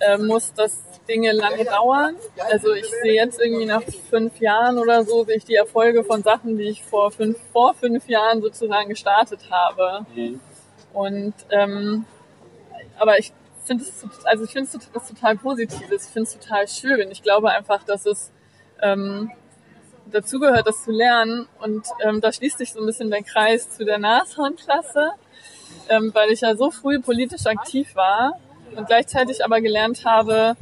[0.00, 2.16] äh, muss, dass Dinge lange dauern.
[2.50, 6.22] Also ich sehe jetzt irgendwie nach fünf Jahren oder so, sehe ich die Erfolge von
[6.22, 10.04] Sachen, die ich vor fünf, vor fünf Jahren sozusagen gestartet habe.
[10.14, 10.40] Mhm.
[10.92, 12.04] Und ähm,
[12.98, 13.32] aber ich
[13.64, 16.06] finde es, also ich finde es tot- total Positives.
[16.06, 17.10] Ich finde es total schön.
[17.10, 18.30] Ich glaube einfach, dass es
[18.82, 19.30] ähm,
[20.10, 21.48] dazugehört, das zu lernen.
[21.60, 25.12] Und ähm, da schließt sich so ein bisschen der Kreis zu der Nashorn-Klasse,
[25.88, 28.32] ähm, weil ich ja so früh politisch aktiv war
[28.76, 30.56] und gleichzeitig aber gelernt habe,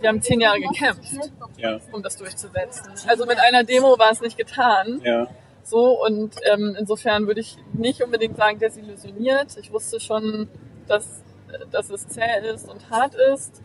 [0.00, 1.78] wir haben zehn Jahre gekämpft, Ja.
[1.92, 2.92] um das durchzusetzen.
[3.06, 5.00] Also mit einer Demo war es nicht getan.
[5.04, 5.26] Ja.
[5.62, 9.56] So und ähm, insofern würde ich nicht unbedingt sagen desillusioniert.
[9.60, 10.48] Ich wusste schon,
[10.88, 11.22] dass,
[11.70, 13.62] dass es zäh ist und hart ist.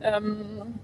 [0.00, 0.78] Ähm,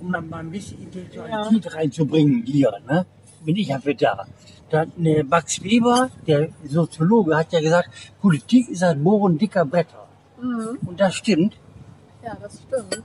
[0.00, 3.04] um dann mal ein bisschen Intelligentität reinzubringen hier, ne?
[3.44, 4.26] bin ich ja für da.
[4.70, 7.88] Da, ne, Max Weber, der Soziologe, hat ja gesagt,
[8.20, 10.07] Politik ist ein Bohren dicker Bretter.
[10.40, 10.78] Mhm.
[10.86, 11.56] Und das stimmt.
[12.22, 13.04] Ja, das stimmt.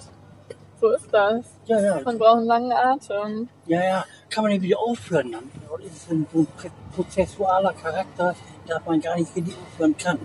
[0.82, 1.46] So ist das.
[1.66, 3.48] Ja, ja, Man braucht einen langen Atem.
[3.68, 4.06] ja, ja.
[4.30, 5.52] Kann man nicht wieder aufhören dann.
[5.70, 6.48] Das ist ein, so ein
[6.96, 8.36] prozessualer Charakter,
[8.68, 10.20] dass man gar nicht richtig aufhören kann.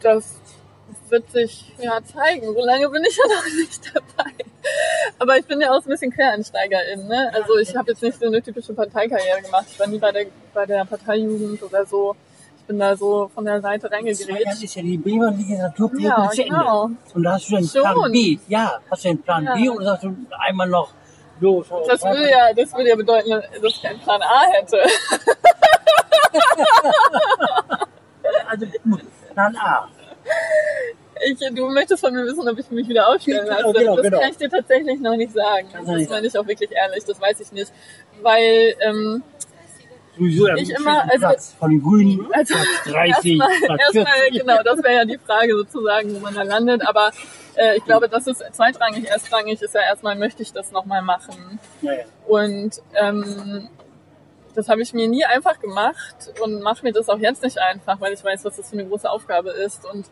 [0.00, 0.36] Das
[1.10, 2.46] wird sich ja zeigen.
[2.46, 4.30] So lange bin ich ja noch nicht dabei.
[5.18, 7.06] Aber ich bin ja auch so ein bisschen Quereinsteigerin.
[7.08, 7.30] Ne?
[7.34, 9.66] Also ich habe jetzt nicht so eine typische Parteikarriere gemacht.
[9.70, 12.14] Ich war nie bei der, bei der Parteijugend oder so.
[12.68, 14.62] Ich bin da so von der Seite Jahren reingegrätscht.
[14.62, 16.54] ist ja die Weber-Legislaturperiode Ja, zu Ende.
[16.54, 16.90] genau.
[17.14, 17.80] Und da hast du einen Schon.
[17.80, 18.38] Plan B.
[18.46, 19.54] Ja, hast du einen Plan Ja.
[19.54, 20.90] B oder sagst du einmal noch
[21.40, 21.66] los?
[21.88, 24.76] Das würde ja, das würde ja bedeuten, dass ich keinen Plan A hätte.
[28.50, 28.66] Also
[29.34, 29.88] Plan A.
[31.26, 33.78] Ich, du möchtest von mir wissen, ob ich mich wieder aufstellen Genau, lasse.
[33.78, 34.20] genau, das genau.
[34.20, 35.68] kann ich dir tatsächlich noch nicht sagen.
[35.72, 37.72] Das nicht meine ich auch wirklich ehrlich, das weiß ich nicht.
[38.22, 39.22] Weil, ähm,
[40.18, 44.40] Am Ich immer, also- Platz von Grünen, also Platz 30, erstmal, Platz erstmal, 40.
[44.40, 46.86] genau, das wäre ja die Frage sozusagen, wo man da landet.
[46.86, 47.10] Aber
[47.56, 49.08] äh, ich glaube, das ist zweitrangig.
[49.08, 51.58] Erstrangig ist ja erstmal, möchte ich das nochmal machen.
[51.82, 52.04] Ja, ja.
[52.26, 53.68] Und ähm,
[54.54, 58.00] das habe ich mir nie einfach gemacht und mache mir das auch jetzt nicht einfach,
[58.00, 59.84] weil ich weiß, was das für eine große Aufgabe ist.
[59.84, 60.06] Und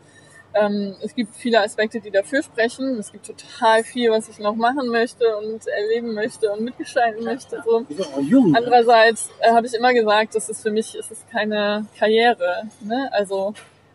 [0.59, 2.97] ähm, es gibt viele Aspekte, die dafür sprechen.
[2.99, 7.61] Es gibt total viel, was ich noch machen möchte und erleben möchte und mitgestalten möchte.
[7.65, 7.81] So.
[7.81, 8.57] Ne?
[8.57, 12.63] Andererseits äh, habe ich immer gesagt, das ist für mich ist es keine Karriere.
[12.81, 13.09] Ne?
[13.11, 13.53] Also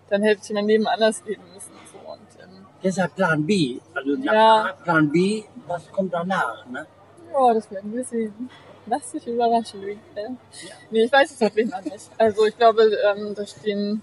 [0.09, 1.73] dann hätte ich mein Leben anders leben müssen.
[1.93, 1.99] So.
[2.11, 3.79] Und, ähm, Deshalb Plan B.
[3.95, 4.75] Also Ja.
[4.85, 6.67] Plan B, was kommt danach?
[6.67, 6.87] Ne?
[7.33, 8.51] Ja, das werden wir sehen.
[8.87, 9.99] Lass dich überraschen, Luke.
[10.91, 12.11] Nee, ich weiß es wirklich noch nicht.
[12.19, 14.03] Also ich glaube, ähm, da stehen,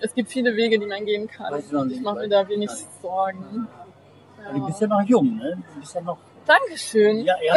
[0.00, 1.52] es gibt viele Wege, die man gehen kann.
[1.52, 1.96] Weiß ich noch nicht.
[1.98, 2.70] ich mache mir da wenig
[3.02, 3.66] Sorgen.
[4.54, 5.62] Du bist ja noch jung, ne?
[5.74, 6.18] Du bist ja noch.
[6.46, 7.20] Dankeschön.
[7.20, 7.54] Ja, ja.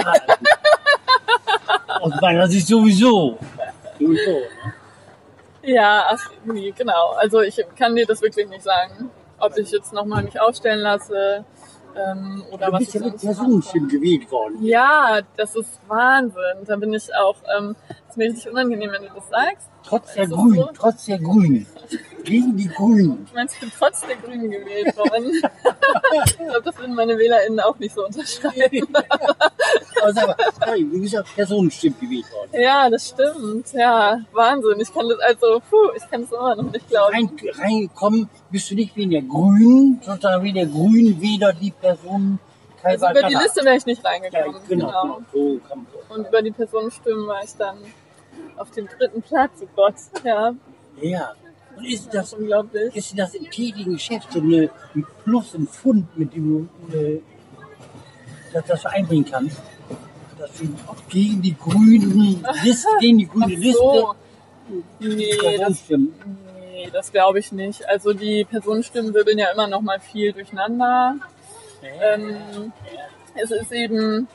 [2.01, 3.37] Aus meiner Sicht sowieso.
[3.99, 4.31] Sowieso.
[4.31, 4.73] Ne?
[5.63, 7.11] Ja, ach, nee, genau.
[7.17, 11.45] Also ich kann dir das wirklich nicht sagen, ob ich jetzt nochmal mich aufstellen lasse
[11.95, 13.21] ähm, oder Du was bist ich ja mit.
[13.21, 14.57] Personenstimmen gewählt worden.
[14.63, 16.65] Ja, das ist Wahnsinn.
[16.65, 17.75] Da bin ich auch, ähm,
[18.09, 19.69] ist mir richtig unangenehm, wenn du das sagst.
[19.85, 20.69] Trotz der Grünen, so?
[20.73, 21.67] trotz der Grünen.
[22.23, 23.25] Gegen die Grünen.
[23.27, 25.25] Ich meine, ich bin trotz der Grünen gewählt worden.
[26.25, 28.87] ich glaube, das würden meine WählerInnen auch nicht so unterschreiben.
[30.01, 32.61] Aber sag mal, sorry, du bist ja Personenstimmen gewählt worden.
[32.61, 33.73] ja, das stimmt.
[33.73, 34.79] Ja, Wahnsinn.
[34.79, 37.13] Ich kann das also, puh, ich kann das immer noch nicht glauben.
[37.13, 41.71] Rein, reingekommen bist du nicht wie in der Grünen, sondern wie der Grünen weder die
[41.71, 42.39] Person
[42.83, 44.61] Also über die Liste wäre ich nicht Ja, reingekommen.
[44.67, 45.21] genau, genau.
[45.33, 45.59] So
[46.15, 47.77] Und über die Personenstimmen war ich dann
[48.57, 49.51] auf dem dritten Platz.
[49.61, 50.53] Oh Gott, ja,
[51.01, 51.33] Ja.
[51.75, 52.95] Und ist das das, ist unglaublich.
[52.95, 57.21] ist das im tätigen Geschäft so eine, ein Plus, ein Pfund, mit dem du äh,
[58.53, 59.57] dass das einbringen kannst.
[60.37, 60.67] Dass du
[61.09, 64.15] gegen die grünen Liste, gegen die grüne Liste So.
[64.99, 67.87] Nee, das, nee, das glaube ich nicht.
[67.87, 71.15] Also die Personenstimmen wirbeln ja immer noch mal viel durcheinander.
[71.81, 72.71] Ähm,
[73.35, 74.27] es ist eben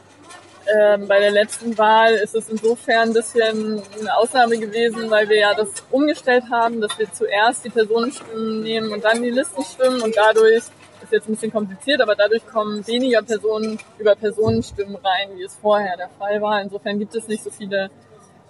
[0.74, 5.38] ähm, bei der letzten Wahl ist es insofern ein bisschen eine Ausnahme gewesen, weil wir
[5.38, 10.16] ja das umgestellt haben, dass wir zuerst die Personenstimmen nehmen und dann die Listenstimmen und
[10.16, 10.64] dadurch
[11.02, 15.54] ist jetzt ein bisschen kompliziert, aber dadurch kommen weniger Personen über Personenstimmen rein, wie es
[15.54, 16.60] vorher der Fall war.
[16.60, 17.90] Insofern gibt es nicht so viele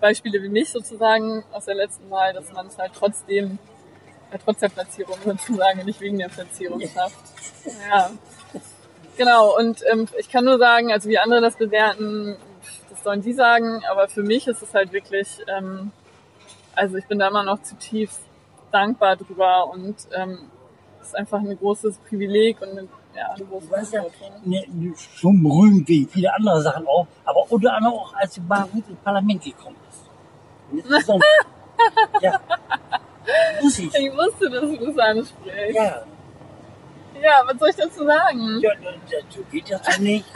[0.00, 3.58] Beispiele wie mich sozusagen aus der letzten Wahl, dass man es halt trotzdem,
[4.30, 7.16] äh, trotz der Platzierung sozusagen, nicht wegen der Platzierung schafft.
[7.88, 8.10] Ja.
[9.18, 12.36] Genau, und ähm, ich kann nur sagen, also wie andere das bewerten,
[12.88, 15.90] das sollen die sagen, aber für mich ist es halt wirklich, ähm,
[16.76, 18.20] also ich bin da immer noch zutiefst
[18.70, 20.38] dankbar drüber und ähm,
[21.00, 24.04] es ist einfach ein großes Privileg und eine, ja, eine große weißt ja,
[24.44, 28.88] ne, schon berühmt wie viele andere Sachen auch, aber unter anderem auch, als du Barut
[28.88, 29.76] ins Parlament gekommen
[30.86, 31.10] bist.
[32.20, 32.40] Ja.
[33.62, 33.94] Muss ich.
[33.94, 35.76] Ich wusste, dass du das ansprichst.
[35.76, 36.02] Ja.
[37.22, 38.60] Ja, was soll ich dazu sagen?
[38.60, 38.70] ja,
[39.10, 40.26] dazu geht das ja nicht.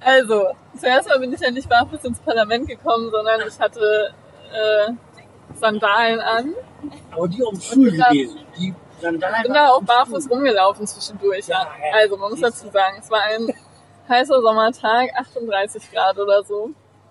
[0.00, 4.14] Also, zuerst mal bin ich ja nicht barfuß ins Parlament gekommen, sondern ich hatte
[4.52, 4.92] äh,
[5.54, 6.54] Sandalen an.
[7.10, 8.38] Aber die um dann- gewesen.
[8.56, 11.48] Die Sandalen Ich bin da auch barfuß rumgelaufen zwischendurch.
[11.48, 11.94] Ja, ja.
[11.94, 13.48] Also, man muss dazu sagen, es war ein
[14.08, 16.70] heißer Sommertag, 38 Grad oder so.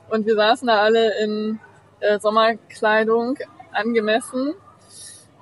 [0.10, 1.60] Und wir saßen da alle in
[2.00, 3.38] äh, Sommerkleidung
[3.74, 4.54] angemessen.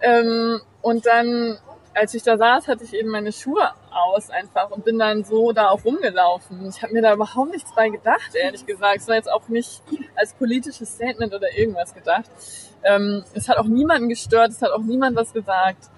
[0.04, 1.58] Ähm, und dann,
[1.94, 5.54] als ich da saß, hatte ich eben meine Schuhe aus einfach und bin dann so
[5.54, 6.68] da auch rumgelaufen.
[6.68, 8.98] Ich habe mir da überhaupt nichts bei gedacht, ehrlich gesagt.
[8.98, 9.82] Es war jetzt auch nicht
[10.16, 12.30] als politisches Statement oder irgendwas gedacht.
[12.84, 15.90] Ähm, es hat auch niemanden gestört, es hat auch niemand was gesagt.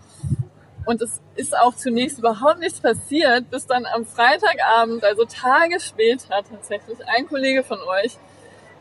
[0.86, 6.44] Und es ist auch zunächst überhaupt nichts passiert, bis dann am Freitagabend, also Tage später
[6.48, 8.20] tatsächlich, ein Kollege von euch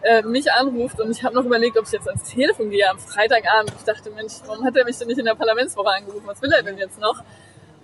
[0.04, 2.98] äh, mich anruft und ich habe noch überlegt, ob ich jetzt ans Telefon gehe am
[2.98, 3.72] Freitagabend.
[3.78, 6.26] Ich dachte, Mensch, warum hat er mich denn nicht in der Parlamentswoche angerufen?
[6.26, 7.22] Was will er denn jetzt noch?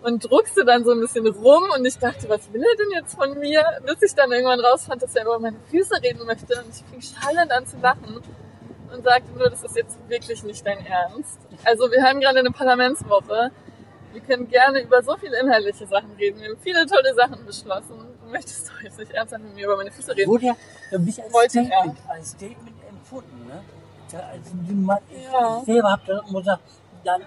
[0.02, 3.14] Und druckste dann so ein bisschen rum und ich dachte, was will er denn jetzt
[3.14, 3.64] von mir?
[3.86, 7.00] Bis ich dann irgendwann rausfand, dass er über meine Füße reden möchte und ich fing
[7.00, 8.20] schallend an zu lachen
[8.92, 11.38] und sagte nur, das ist jetzt wirklich nicht dein Ernst.
[11.64, 13.50] Also wir haben gerade eine Parlamentswoche.
[14.12, 16.40] Wir können gerne über so viele inhaltliche Sachen reden.
[16.40, 18.09] Wir haben viele tolle Sachen beschlossen.
[18.30, 20.30] Du möchtest doch jetzt nicht ernsthaft mit mir über meine Füße reden.
[20.30, 20.56] Wurde ja
[20.88, 23.46] für mich als Wollte Statement, als Statement empfunden.
[23.48, 23.60] Ne?
[24.12, 25.00] Ja, also, du mal,
[25.32, 25.58] Ja.
[25.58, 26.62] Ich selber habe dann immer gesagt,
[27.02, 27.22] dann,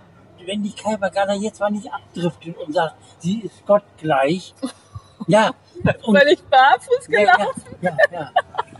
[0.45, 4.53] wenn die Kaisergarde jetzt mal nicht abdriftet und sagt, sie ist Gott gleich.
[5.27, 5.51] Ja.
[6.03, 8.31] Und, Weil ich barfuß ja, gelaufen ja, ja, ja.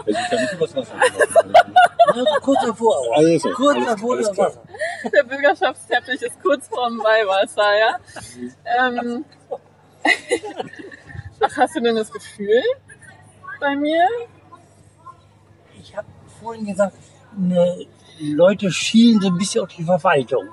[0.06, 1.54] Er ist ja nicht übers Wasser gelaufen.
[1.54, 2.14] ja.
[2.16, 2.98] so kurz davor.
[3.16, 4.38] Also, kurz alles- davor alles.
[4.38, 4.62] Wasser.
[5.14, 7.98] Der Bürgerschaftsteppich ist kurz vorm Weihwasser, ja.
[8.88, 9.24] Ähm,
[11.44, 12.62] ach, hast du denn das Gefühl
[13.60, 14.06] bei mir?
[15.80, 16.08] Ich habe
[16.42, 16.96] vorhin gesagt,
[17.38, 17.86] ne,
[18.20, 20.48] Leute schielen so ein bisschen auf die Verwaltung.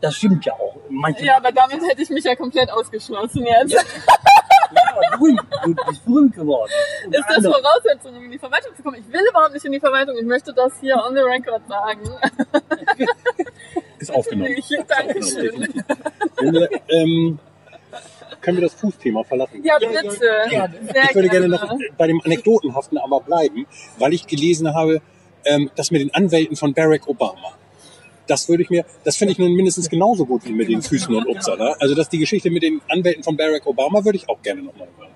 [0.00, 0.76] Das stimmt ja auch.
[0.88, 3.72] Manche Ja, aber damit hätte ich mich ja komplett ausgeschlossen jetzt.
[3.72, 5.40] Ja, aber berühmt.
[5.64, 6.72] Du bist berühmt geworden.
[7.06, 8.96] Und Ist das andere- Voraussetzung, um in die Verwaltung zu kommen?
[8.98, 10.16] Ich will überhaupt nicht in die Verwaltung.
[10.16, 12.00] Ich möchte das hier on the record sagen.
[13.98, 14.56] Ist aufgenommen.
[14.88, 15.82] Dankeschön.
[18.42, 19.62] Können wir das Fußthema verlassen?
[19.64, 19.90] Ja, Ja,
[20.50, 20.92] ja, bitte.
[20.92, 23.66] Sehr Ich würde gerne noch bei dem Anekdotenhaften aber bleiben,
[23.98, 25.00] weil ich gelesen habe,
[25.44, 27.56] ähm, das mit den Anwälten von Barack Obama.
[28.26, 31.14] Das würde ich mir, das finde ich nun mindestens genauso gut wie mit den Füßen
[31.14, 31.76] und Uppsala.
[31.80, 34.88] Also dass die Geschichte mit den Anwälten von Barack Obama würde ich auch gerne nochmal
[34.98, 35.10] hören.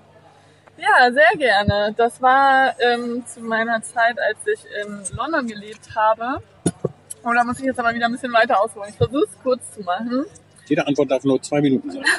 [0.77, 1.93] Ja, sehr gerne.
[1.97, 6.41] Das war ähm, zu meiner Zeit, als ich in London gelebt habe.
[7.23, 8.89] Und da muss ich jetzt aber wieder ein bisschen weiter ausholen.
[8.89, 10.25] Ich versuche es kurz zu machen.
[10.67, 12.03] Jede Antwort darf nur zwei Minuten sein.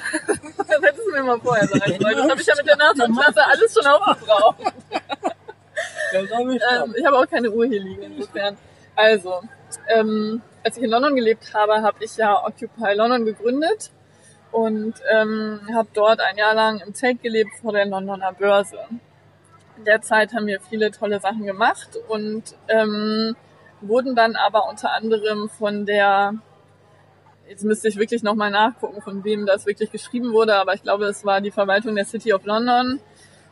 [0.69, 2.17] Das hättest du mir mal vorher sagen sollen.
[2.17, 4.59] Das habe ich ja mit der Nachschulklasse alles schon aufgebraucht.
[6.13, 8.57] Hab ich Ähm, ich habe auch keine Uhr hier liegen, insofern.
[8.95, 9.41] Also,
[9.89, 13.91] ähm, als ich in London gelebt habe, habe ich ja Occupy London gegründet
[14.53, 18.79] und ähm, habe dort ein Jahr lang im Zelt gelebt vor der Londoner Börse.
[19.77, 23.37] In der Zeit haben wir viele tolle Sachen gemacht und ähm,
[23.81, 26.35] wurden dann aber unter anderem von der,
[27.49, 31.07] jetzt müsste ich wirklich nochmal nachgucken, von wem das wirklich geschrieben wurde, aber ich glaube,
[31.07, 33.01] es war die Verwaltung der City of London,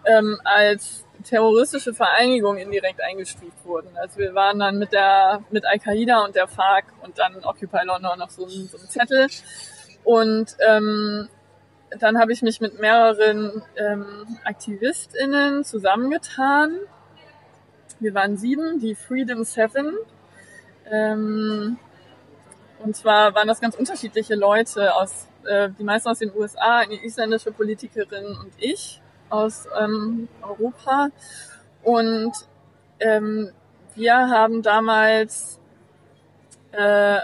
[0.05, 3.97] ähm, als terroristische Vereinigung indirekt eingestuft wurden.
[3.97, 8.19] Also wir waren dann mit der mit Al-Qaida und der FARC und dann Occupy London
[8.19, 9.27] noch so ein, so ein Zettel.
[10.05, 11.29] Und ähm,
[11.99, 16.77] dann habe ich mich mit mehreren ähm, AktivistInnen zusammengetan.
[17.99, 19.95] Wir waren sieben, die Freedom Seven.
[20.91, 21.79] Ähm,
[22.83, 27.03] und zwar waren das ganz unterschiedliche Leute aus, äh, die meisten aus den USA, eine
[27.05, 29.01] isländische Politikerin und ich.
[29.29, 31.09] aus ähm, Europa.
[31.83, 32.33] Und
[33.01, 33.53] ähm,
[33.95, 35.59] wir haben damals
[36.73, 37.21] äh,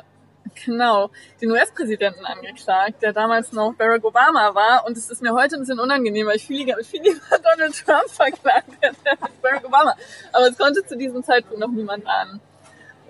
[0.64, 1.10] genau
[1.40, 4.86] den US-Präsidenten angeklagt, der damals noch Barack Obama war.
[4.86, 7.74] Und es ist mir heute ein bisschen unangenehm, weil ich viel lieber, viel lieber Donald
[7.84, 9.94] Trump verklagt hätte als Barack Obama.
[10.32, 12.40] Aber es konnte zu diesem Zeitpunkt noch niemand ahnen.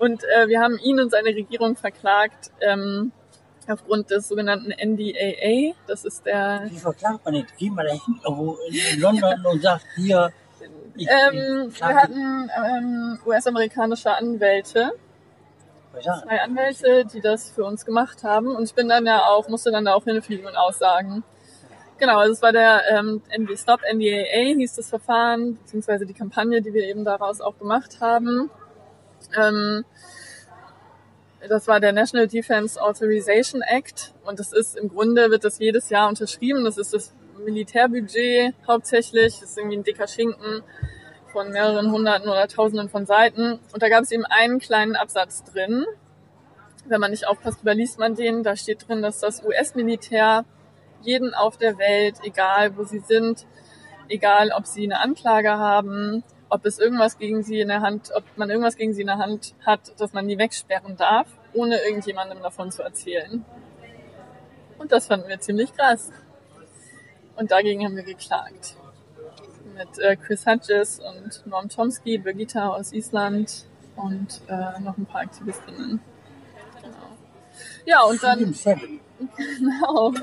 [0.03, 3.13] Und äh, wir haben ihn und seine Regierung verklagt ähm,
[3.69, 5.75] aufgrund des sogenannten NDAA.
[5.87, 7.55] Das ist der Wie verklagt man jetzt?
[7.55, 10.33] Geht man da hin, irgendwo in London und sagt, hier,
[10.97, 14.91] ich, Ähm, ich wir hatten ähm, US-amerikanische Anwälte,
[16.01, 18.57] zwei Anwälte, die das für uns gemacht haben.
[18.57, 21.23] Und ich bin dann ja auch, musste dann da auch hinfliegen und aussagen.
[21.97, 23.21] Genau, also es war der ähm,
[23.55, 28.51] Stop NDAA hieß das Verfahren, beziehungsweise die Kampagne, die wir eben daraus auch gemacht haben.
[29.37, 29.85] Ähm,
[31.47, 35.89] das war der National Defense Authorization Act und das ist im Grunde wird das jedes
[35.89, 36.63] Jahr unterschrieben.
[36.63, 39.39] Das ist das Militärbudget hauptsächlich.
[39.39, 40.63] Das ist irgendwie ein dicker Schinken
[41.31, 43.59] von mehreren hunderten oder tausenden von Seiten.
[43.73, 45.85] Und da gab es eben einen kleinen Absatz drin.
[46.85, 48.43] Wenn man nicht aufpasst, überliest man den.
[48.43, 50.45] Da steht drin, dass das US-Militär
[51.01, 53.45] jeden auf der Welt, egal wo sie sind,
[54.07, 58.23] egal ob sie eine Anklage haben, ob es irgendwas gegen sie in der Hand, ob
[58.35, 62.43] man irgendwas gegen sie in der Hand hat, dass man die wegsperren darf, ohne irgendjemandem
[62.43, 63.43] davon zu erzählen.
[64.77, 66.11] Und das fanden wir ziemlich krass.
[67.35, 68.75] Und dagegen haben wir geklagt.
[69.75, 75.21] Mit äh, Chris Hudges und Norm Chomsky, Birgitta aus Island und äh, noch ein paar
[75.21, 76.01] Aktivistinnen.
[76.83, 76.97] Genau.
[77.87, 78.53] Ja, und dann.
[79.57, 80.13] Genau.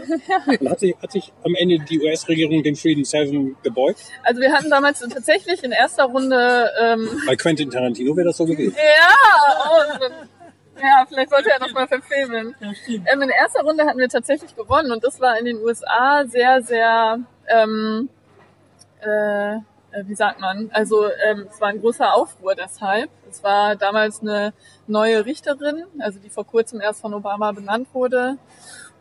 [0.46, 4.00] Und hat sich, hat sich am Ende die US-Regierung den Freedom Seven gebeugt?
[4.22, 8.44] Also wir hatten damals tatsächlich in erster Runde, ähm, Bei Quentin Tarantino wäre das so
[8.44, 8.76] gewesen.
[8.76, 9.14] ja,
[9.70, 10.08] oh,
[10.82, 12.54] ja, vielleicht sollte er das mal verfilmen.
[12.60, 12.72] Ja.
[13.12, 16.62] Ähm, in erster Runde hatten wir tatsächlich gewonnen und das war in den USA sehr,
[16.62, 18.08] sehr, ähm,
[19.00, 19.56] äh,
[19.92, 23.10] äh, wie sagt man, also ähm, es war ein großer Aufruhr deshalb.
[23.28, 24.52] Es war damals eine
[24.86, 28.38] neue Richterin, also die vor kurzem erst von Obama benannt wurde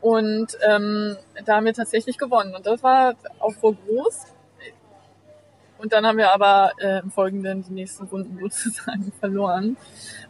[0.01, 4.27] und ähm, da haben wir tatsächlich gewonnen und das war Aufruhr groß.
[5.77, 9.77] Und dann haben wir aber äh, im Folgenden die nächsten Runden sozusagen verloren.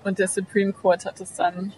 [0.04, 1.74] Und der Supreme Court hat es dann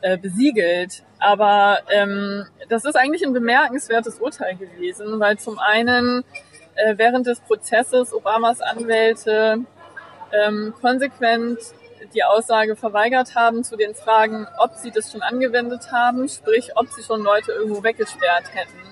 [0.00, 1.02] äh, besiegelt.
[1.18, 6.24] Aber ähm, das ist eigentlich ein bemerkenswertes Urteil gewesen, weil zum einen
[6.74, 9.64] äh, während des Prozesses Obamas Anwälte
[10.32, 11.58] ähm, konsequent
[12.14, 16.88] die Aussage verweigert haben zu den Fragen, ob sie das schon angewendet haben, sprich, ob
[16.88, 18.90] sie schon Leute irgendwo weggesperrt hätten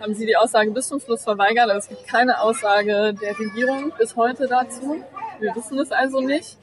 [0.00, 1.70] haben sie die Aussage bis zum Schluss verweigert.
[1.70, 5.02] Also es gibt keine Aussage der Regierung bis heute dazu.
[5.40, 6.58] Wir wissen es also nicht.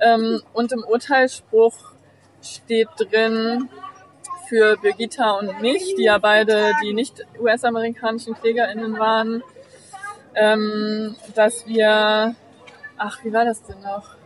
[0.00, 1.74] Ähm, und im Urteilsspruch
[2.42, 3.68] steht drin
[4.48, 9.42] für Birgitta und mich, die ja beide die nicht US-amerikanischen KlägerInnen waren,
[10.34, 12.34] ähm, dass wir,
[12.98, 14.16] ach, wie war das denn noch?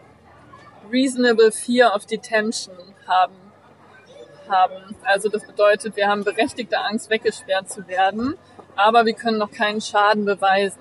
[0.90, 2.74] Reasonable Fear of Detention
[3.06, 3.48] haben
[4.48, 4.96] haben.
[5.04, 8.36] Also das bedeutet, wir haben berechtigte Angst, weggesperrt zu werden,
[8.76, 10.80] aber wir können noch keinen Schaden beweisen.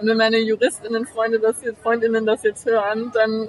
[0.00, 3.48] Und wenn meine JuristInnen-Freunde das jetzt, Freundinnen das jetzt hören, dann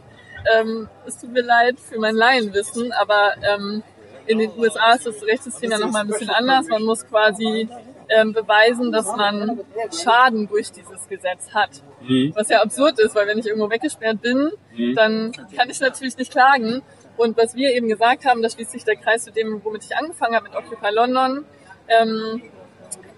[0.55, 3.83] ähm, es tut mir leid für mein Laienwissen, aber ähm,
[4.25, 6.67] in den USA ist das Rechtssystem ja nochmal ein bisschen anders.
[6.67, 7.67] Man muss quasi
[8.09, 11.83] ähm, beweisen, dass man Schaden durch dieses Gesetz hat.
[12.01, 12.33] Mhm.
[12.35, 14.51] Was ja absurd ist, weil wenn ich irgendwo weggesperrt bin,
[14.95, 16.81] dann kann ich natürlich nicht klagen.
[17.17, 19.95] Und was wir eben gesagt haben, da schließt sich der Kreis zu dem, womit ich
[19.97, 21.45] angefangen habe mit Occupy London,
[21.89, 22.41] ähm,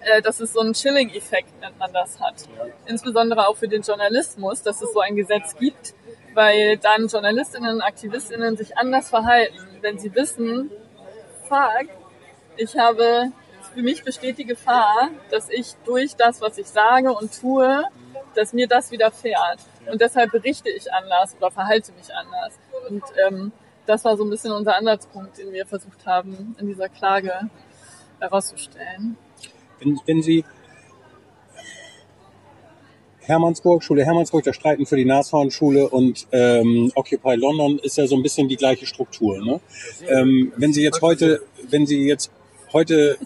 [0.00, 2.34] äh, dass es so einen Chilling-Effekt, nennt man das, hat.
[2.86, 5.94] Insbesondere auch für den Journalismus, dass es so ein Gesetz gibt,
[6.34, 10.70] weil dann Journalistinnen und Aktivistinnen sich anders verhalten, wenn sie wissen,
[11.48, 11.86] fuck,
[12.56, 13.30] ich habe,
[13.74, 17.84] für mich besteht die Gefahr, dass ich durch das, was ich sage und tue,
[18.34, 19.58] dass mir das widerfährt.
[19.90, 22.54] Und deshalb berichte ich anders oder verhalte mich anders.
[22.88, 23.52] Und ähm,
[23.86, 27.32] das war so ein bisschen unser Ansatzpunkt, den wir versucht haben, in dieser Klage
[28.20, 29.16] herauszustellen.
[29.80, 30.44] Wenn, wenn Sie
[33.20, 38.16] Hermannsburg, Schule Hermannsburg, der Streiten für die Nashornschule und ähm, Occupy London ist ja so
[38.16, 39.38] ein bisschen die gleiche Struktur.
[39.44, 39.60] Ne?
[40.08, 42.30] Ähm, wenn Sie jetzt heute, wenn Sie jetzt
[42.72, 43.18] heute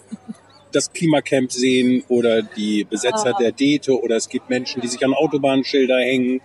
[0.77, 5.13] das Klimacamp sehen oder die Besetzer der Dete oder es gibt Menschen, die sich an
[5.13, 6.41] Autobahnschilder hängen,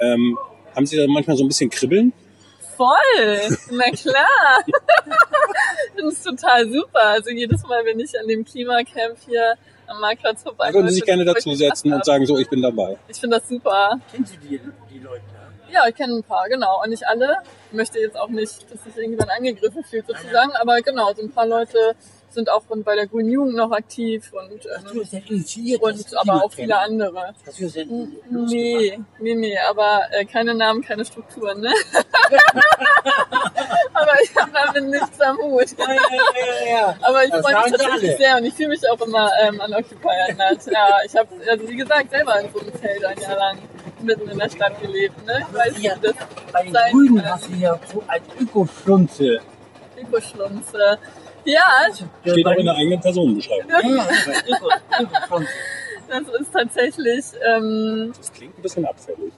[0.00, 0.38] ähm,
[0.74, 2.12] haben Sie da manchmal so ein bisschen Kribbeln?
[2.76, 3.56] Voll!
[3.70, 4.58] Na klar!
[5.96, 7.02] das ist total super.
[7.02, 9.54] Also jedes Mal, wenn ich an dem Klimacamp hier
[9.86, 12.98] am Marktplatz vorbei würden Sie sich gerne dazu setzen und sagen, so, ich bin dabei.
[13.08, 13.98] Ich finde das super.
[14.10, 14.60] Kennen Sie die,
[14.92, 15.22] die Leute?
[15.72, 16.82] Ja, ich kenne ein paar, genau.
[16.82, 17.38] Und nicht alle.
[17.70, 20.52] Ich möchte jetzt auch nicht, dass sich irgendjemand angegriffen fühlt sozusagen.
[20.56, 21.94] Aber genau, so ein paar Leute
[22.36, 25.00] sind auch bei der Grünen Jugend noch aktiv und, ähm,
[25.80, 27.34] und aber auch viele andere.
[27.44, 31.72] Hast du das denn Nee, nee, nee, aber äh, keine Namen, keine Strukturen, ne?
[33.94, 35.66] aber ich habe damit nichts am Hut.
[35.78, 36.96] Ja, ja, ja.
[37.00, 40.08] Aber ich freue mich tatsächlich sehr und ich fühle mich auch immer ähm, an Occupy
[40.08, 40.64] erinnert.
[40.66, 43.58] Ja, ich habe, also wie gesagt, selber in so einem Zelt ein Jahr lang
[44.02, 45.26] mitten in der Stadt gelebt.
[45.26, 45.42] Ne?
[45.48, 46.14] Ich weiß, Ja, das
[46.52, 49.40] Bei den Grünen hast du ja so als Ökoschlunze.
[49.98, 50.98] Ökoschlunze.
[51.46, 51.94] Ja,
[52.32, 53.70] Steht auch in der eigenen Personenbeschreibung.
[56.08, 59.32] Das ist tatsächlich, ähm, Das klingt ein bisschen abfällig.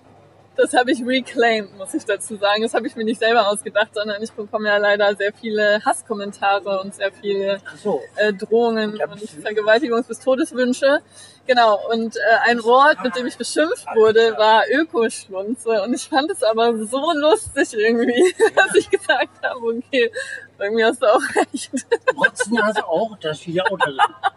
[0.57, 2.63] das habe ich reclaimed, muss ich dazu sagen.
[2.63, 6.81] Das habe ich mir nicht selber ausgedacht, sondern ich bekomme ja leider sehr viele Hasskommentare
[6.81, 8.03] und sehr viele so.
[8.17, 9.19] äh, Drohungen Ja, und.
[9.21, 11.01] Vergewaltigungs- bis Todeswünsche.
[11.47, 15.83] Genau, und äh, ein Wort, mit dem ich beschimpft wurde, war Ökoschlunze.
[15.83, 20.11] Und ich fand es aber so lustig irgendwie, dass ich gesagt habe, okay,
[20.59, 21.71] irgendwie hast du auch recht.
[22.17, 23.79] Rotznase auch, das steht ja auch.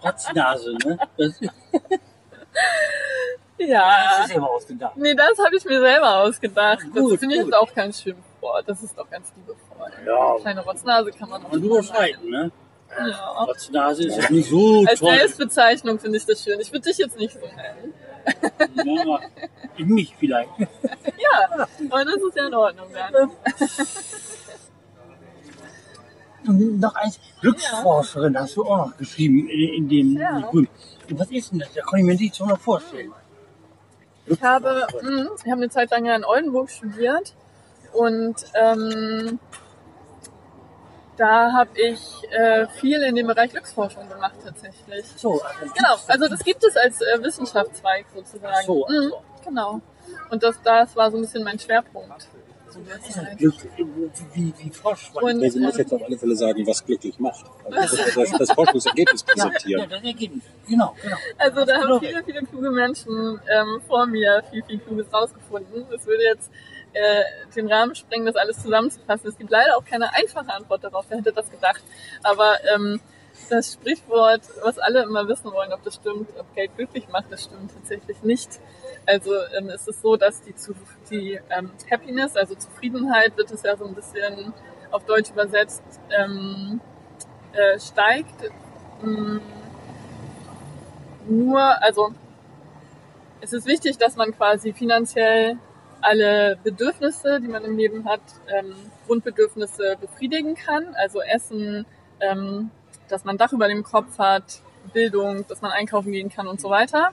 [0.03, 0.97] Rotznase, ne?
[1.17, 1.49] Das, das
[3.57, 4.21] Ja.
[4.23, 4.97] ist selber ausgedacht.
[4.97, 6.81] Nee, das habe ich mir selber ausgedacht.
[6.93, 8.67] Gut, das finde ich jetzt auch kein Schimpfwort.
[8.67, 9.91] Das ist doch ganz liebevoll.
[10.05, 10.35] Ja.
[10.41, 12.51] Kleine Rotznase kann man noch Und du streiten, ne?
[12.97, 13.29] Ja.
[13.43, 15.15] Rotznase ist jetzt nicht so Als toll.
[15.15, 16.59] Selbstbezeichnung finde ich das schön.
[16.59, 17.93] Ich würde dich jetzt nicht so nennen.
[18.83, 19.19] Ja,
[19.77, 20.49] mich vielleicht.
[21.21, 23.31] Ja, aber das ist ja in Ordnung dann.
[26.47, 30.39] Und noch eins, Glücksforscherin hast du auch noch geschrieben in, in dem Ja.
[30.49, 30.67] Grün.
[31.11, 31.73] Was ist denn das?
[31.73, 33.11] Da kann ich mir nicht so noch vorstellen.
[34.25, 37.33] Ich habe, mh, ich habe eine Zeit lang ja in Oldenburg studiert
[37.93, 39.39] und ähm,
[41.17, 41.99] da habe ich
[42.31, 45.05] äh, viel in dem Bereich Glücksforschung gemacht tatsächlich.
[45.17, 48.53] So, also Genau, also das gibt es als äh, Wissenschaftszweig sozusagen.
[48.57, 49.11] Ach so, ach Mhm,
[49.45, 49.81] genau.
[50.29, 52.27] Und das, das war so ein bisschen mein Schwerpunkt.
[52.75, 53.37] Was ist das Zeit.
[53.37, 53.55] Glück?
[54.33, 55.39] Wie, wie man?
[55.41, 57.45] Und, Sie muss jetzt auf alle Fälle sagen, was glücklich macht.
[57.65, 59.89] Also das, das, das Forschungsergebnis ja, ja, präsentieren.
[59.89, 60.43] das Ergebnis.
[60.67, 61.17] Genau, genau.
[61.37, 65.85] Also da haben viele, viele kluge Menschen ähm, vor mir viel, viel Kluges rausgefunden.
[65.93, 66.51] Es würde jetzt
[66.93, 67.23] äh,
[67.55, 69.29] den Rahmen sprengen, das alles zusammenzufassen.
[69.29, 71.05] Es gibt leider auch keine einfache Antwort darauf.
[71.09, 71.81] Wer hätte das gedacht?
[72.23, 72.99] Aber ähm,
[73.49, 77.43] das Sprichwort, was alle immer wissen wollen, ob das stimmt, ob Geld glücklich macht, das
[77.43, 78.59] stimmt tatsächlich nicht.
[79.05, 80.73] Also ähm, es ist so, dass die, zu,
[81.09, 84.53] die ähm, Happiness, also Zufriedenheit, wird es ja so ein bisschen
[84.91, 86.81] auf Deutsch übersetzt, ähm,
[87.53, 88.51] äh, steigt.
[89.01, 89.39] Mm,
[91.27, 92.13] nur, also
[93.41, 95.57] es ist wichtig, dass man quasi finanziell
[96.01, 98.73] alle Bedürfnisse, die man im Leben hat, ähm,
[99.05, 100.95] Grundbedürfnisse befriedigen kann.
[100.95, 101.85] Also Essen,
[102.19, 102.71] ähm,
[103.11, 104.61] dass man Dach über dem Kopf hat,
[104.93, 107.11] Bildung, dass man einkaufen gehen kann und so weiter.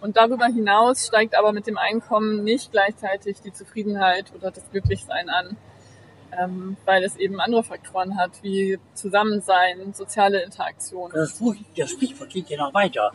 [0.00, 5.30] Und darüber hinaus steigt aber mit dem Einkommen nicht gleichzeitig die Zufriedenheit oder das Glücklichsein
[5.30, 5.56] an,
[6.38, 11.10] ähm, weil es eben andere Faktoren hat, wie Zusammensein, soziale Interaktion.
[11.14, 11.40] Das,
[11.76, 13.12] das Sprichwort geht ja noch weiter.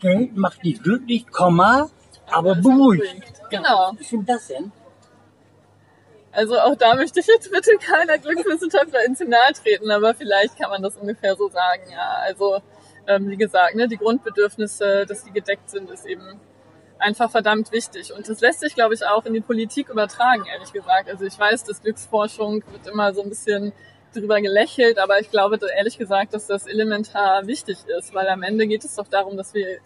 [0.00, 1.88] Geld macht nicht glücklich, Komma,
[2.30, 3.32] aber beruhigt.
[3.50, 3.92] Genau.
[3.96, 4.70] Wie stimmt das denn?
[6.32, 10.70] Also auch da möchte ich jetzt bitte keiner Glückswissenschaftler ins Nahe treten, aber vielleicht kann
[10.70, 12.18] man das ungefähr so sagen, ja.
[12.24, 12.60] Also
[13.06, 16.40] ähm, wie gesagt, ne, die Grundbedürfnisse, dass die gedeckt sind, ist eben
[16.98, 18.12] einfach verdammt wichtig.
[18.12, 21.08] Und das lässt sich, glaube ich, auch in die Politik übertragen, ehrlich gesagt.
[21.08, 23.72] Also ich weiß, dass Glücksforschung wird immer so ein bisschen
[24.14, 28.66] drüber gelächelt, aber ich glaube ehrlich gesagt, dass das elementar wichtig ist, weil am Ende
[28.66, 29.78] geht es doch darum, dass wir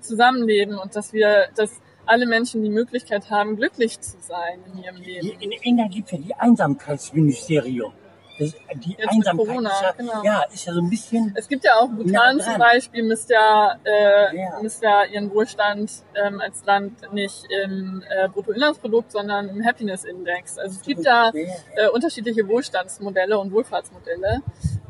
[0.00, 1.80] zusammenleben und dass wir, dass
[2.10, 5.30] alle Menschen die Möglichkeit haben, glücklich zu sein in ihrem Leben.
[5.40, 7.92] In England gibt es ja die Einsamkeitsministerium.
[8.38, 10.24] Das, die mit Einsamkeit Corona, ist, ja, genau.
[10.24, 11.32] ja, ist ja so ein bisschen.
[11.36, 12.58] Es gibt ja auch Bhutan Ja, zum.
[12.58, 14.58] Beispiel, misst ja, äh, Ja.
[14.62, 20.58] misst ja ihren Wohlstand ähm, als Land nicht im äh, Bruttoinlandsprodukt, sondern im Happiness Index.
[20.58, 24.40] Also es gibt da äh, unterschiedliche Wohlstandsmodelle und Wohlfahrtsmodelle.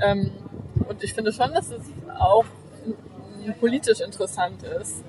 [0.00, 0.30] Ähm,
[0.88, 1.82] und ich finde schon, dass es
[2.18, 2.44] auch
[3.58, 5.02] politisch interessant ist,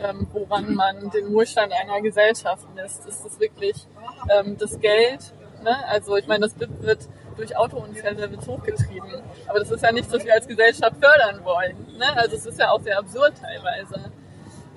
[0.00, 3.06] ähm, woran man den Wohlstand einer Gesellschaft misst.
[3.06, 3.86] Ist es wirklich
[4.30, 5.32] ähm, das Geld?
[5.62, 5.76] Ne?
[5.88, 9.22] Also ich meine, das BIP wird durch Autounfälle wird's hochgetrieben.
[9.48, 11.76] Aber das ist ja nichts, was wir als Gesellschaft fördern wollen.
[11.98, 12.16] Ne?
[12.16, 14.12] Also es ist ja auch sehr absurd teilweise.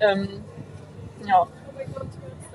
[0.00, 0.44] Ähm,
[1.26, 1.46] ja.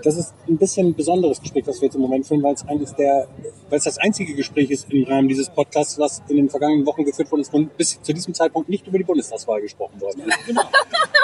[0.04, 2.68] Das ist ein bisschen ein besonderes Gespräch, was wir jetzt im Moment führen, weil es
[2.68, 3.28] eines der,
[3.74, 7.06] weil es das einzige Gespräch ist im Rahmen dieses Podcasts, was in den vergangenen Wochen
[7.06, 10.38] geführt worden ist und bis zu diesem Zeitpunkt nicht über die Bundestagswahl gesprochen worden ist.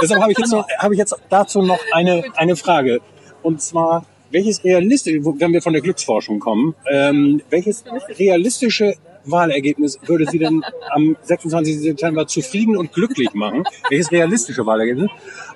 [0.01, 3.01] Deshalb habe ich jetzt noch, habe ich jetzt dazu noch eine, eine Frage.
[3.43, 7.83] Und zwar, welches realistische, wenn wir von der Glücksforschung kommen, ähm, welches
[8.17, 8.95] realistische
[9.25, 11.79] Wahlergebnis würde Sie denn am 26.
[11.79, 13.63] September zufrieden und glücklich machen?
[13.91, 15.11] Welches realistische Wahlergebnis?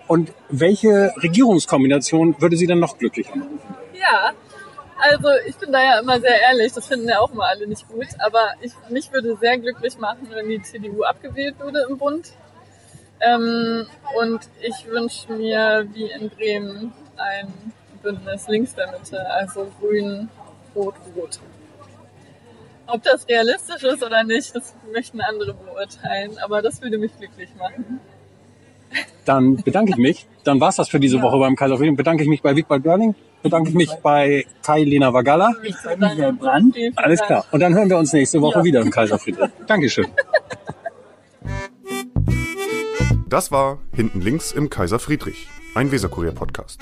[0.08, 3.60] Und welche Regierungskombination würde Sie dann noch glücklicher machen?
[4.00, 4.34] Ja,
[5.06, 7.90] Also ich bin da ja immer sehr ehrlich, das finden ja auch immer alle nicht
[7.90, 12.32] gut, aber ich, mich würde sehr glücklich machen, wenn die CDU abgewählt würde im Bund.
[13.20, 13.86] Ähm,
[14.18, 20.30] und ich wünsche mir wie in Bremen ein Bündnis links der Mitte, also grün,
[20.74, 21.42] rot, rot.
[22.88, 27.54] Ob das realistisch ist oder nicht, das möchten andere beurteilen, aber das würde mich glücklich
[27.56, 28.00] machen.
[29.26, 30.28] Dann bedanke ich mich.
[30.44, 31.96] Dann war's das für diese Woche beim Kaiser Friedrich.
[31.98, 33.16] Bedanke ich mich bei Wigbald Görling.
[33.42, 35.52] Bedanke ich mich bei Kai Lena Vagalla.
[35.64, 36.76] Ich bei Michael Brandt.
[36.76, 37.46] Vielen, vielen Alles klar.
[37.52, 38.64] Und dann hören wir uns nächste Woche Ja.
[38.66, 39.50] wieder im Kaiser Friedrich.
[39.68, 40.08] Dankeschön.
[43.28, 46.80] Das war Hinten links im Kaiser Friedrich, ein Weserkurier-Podcast.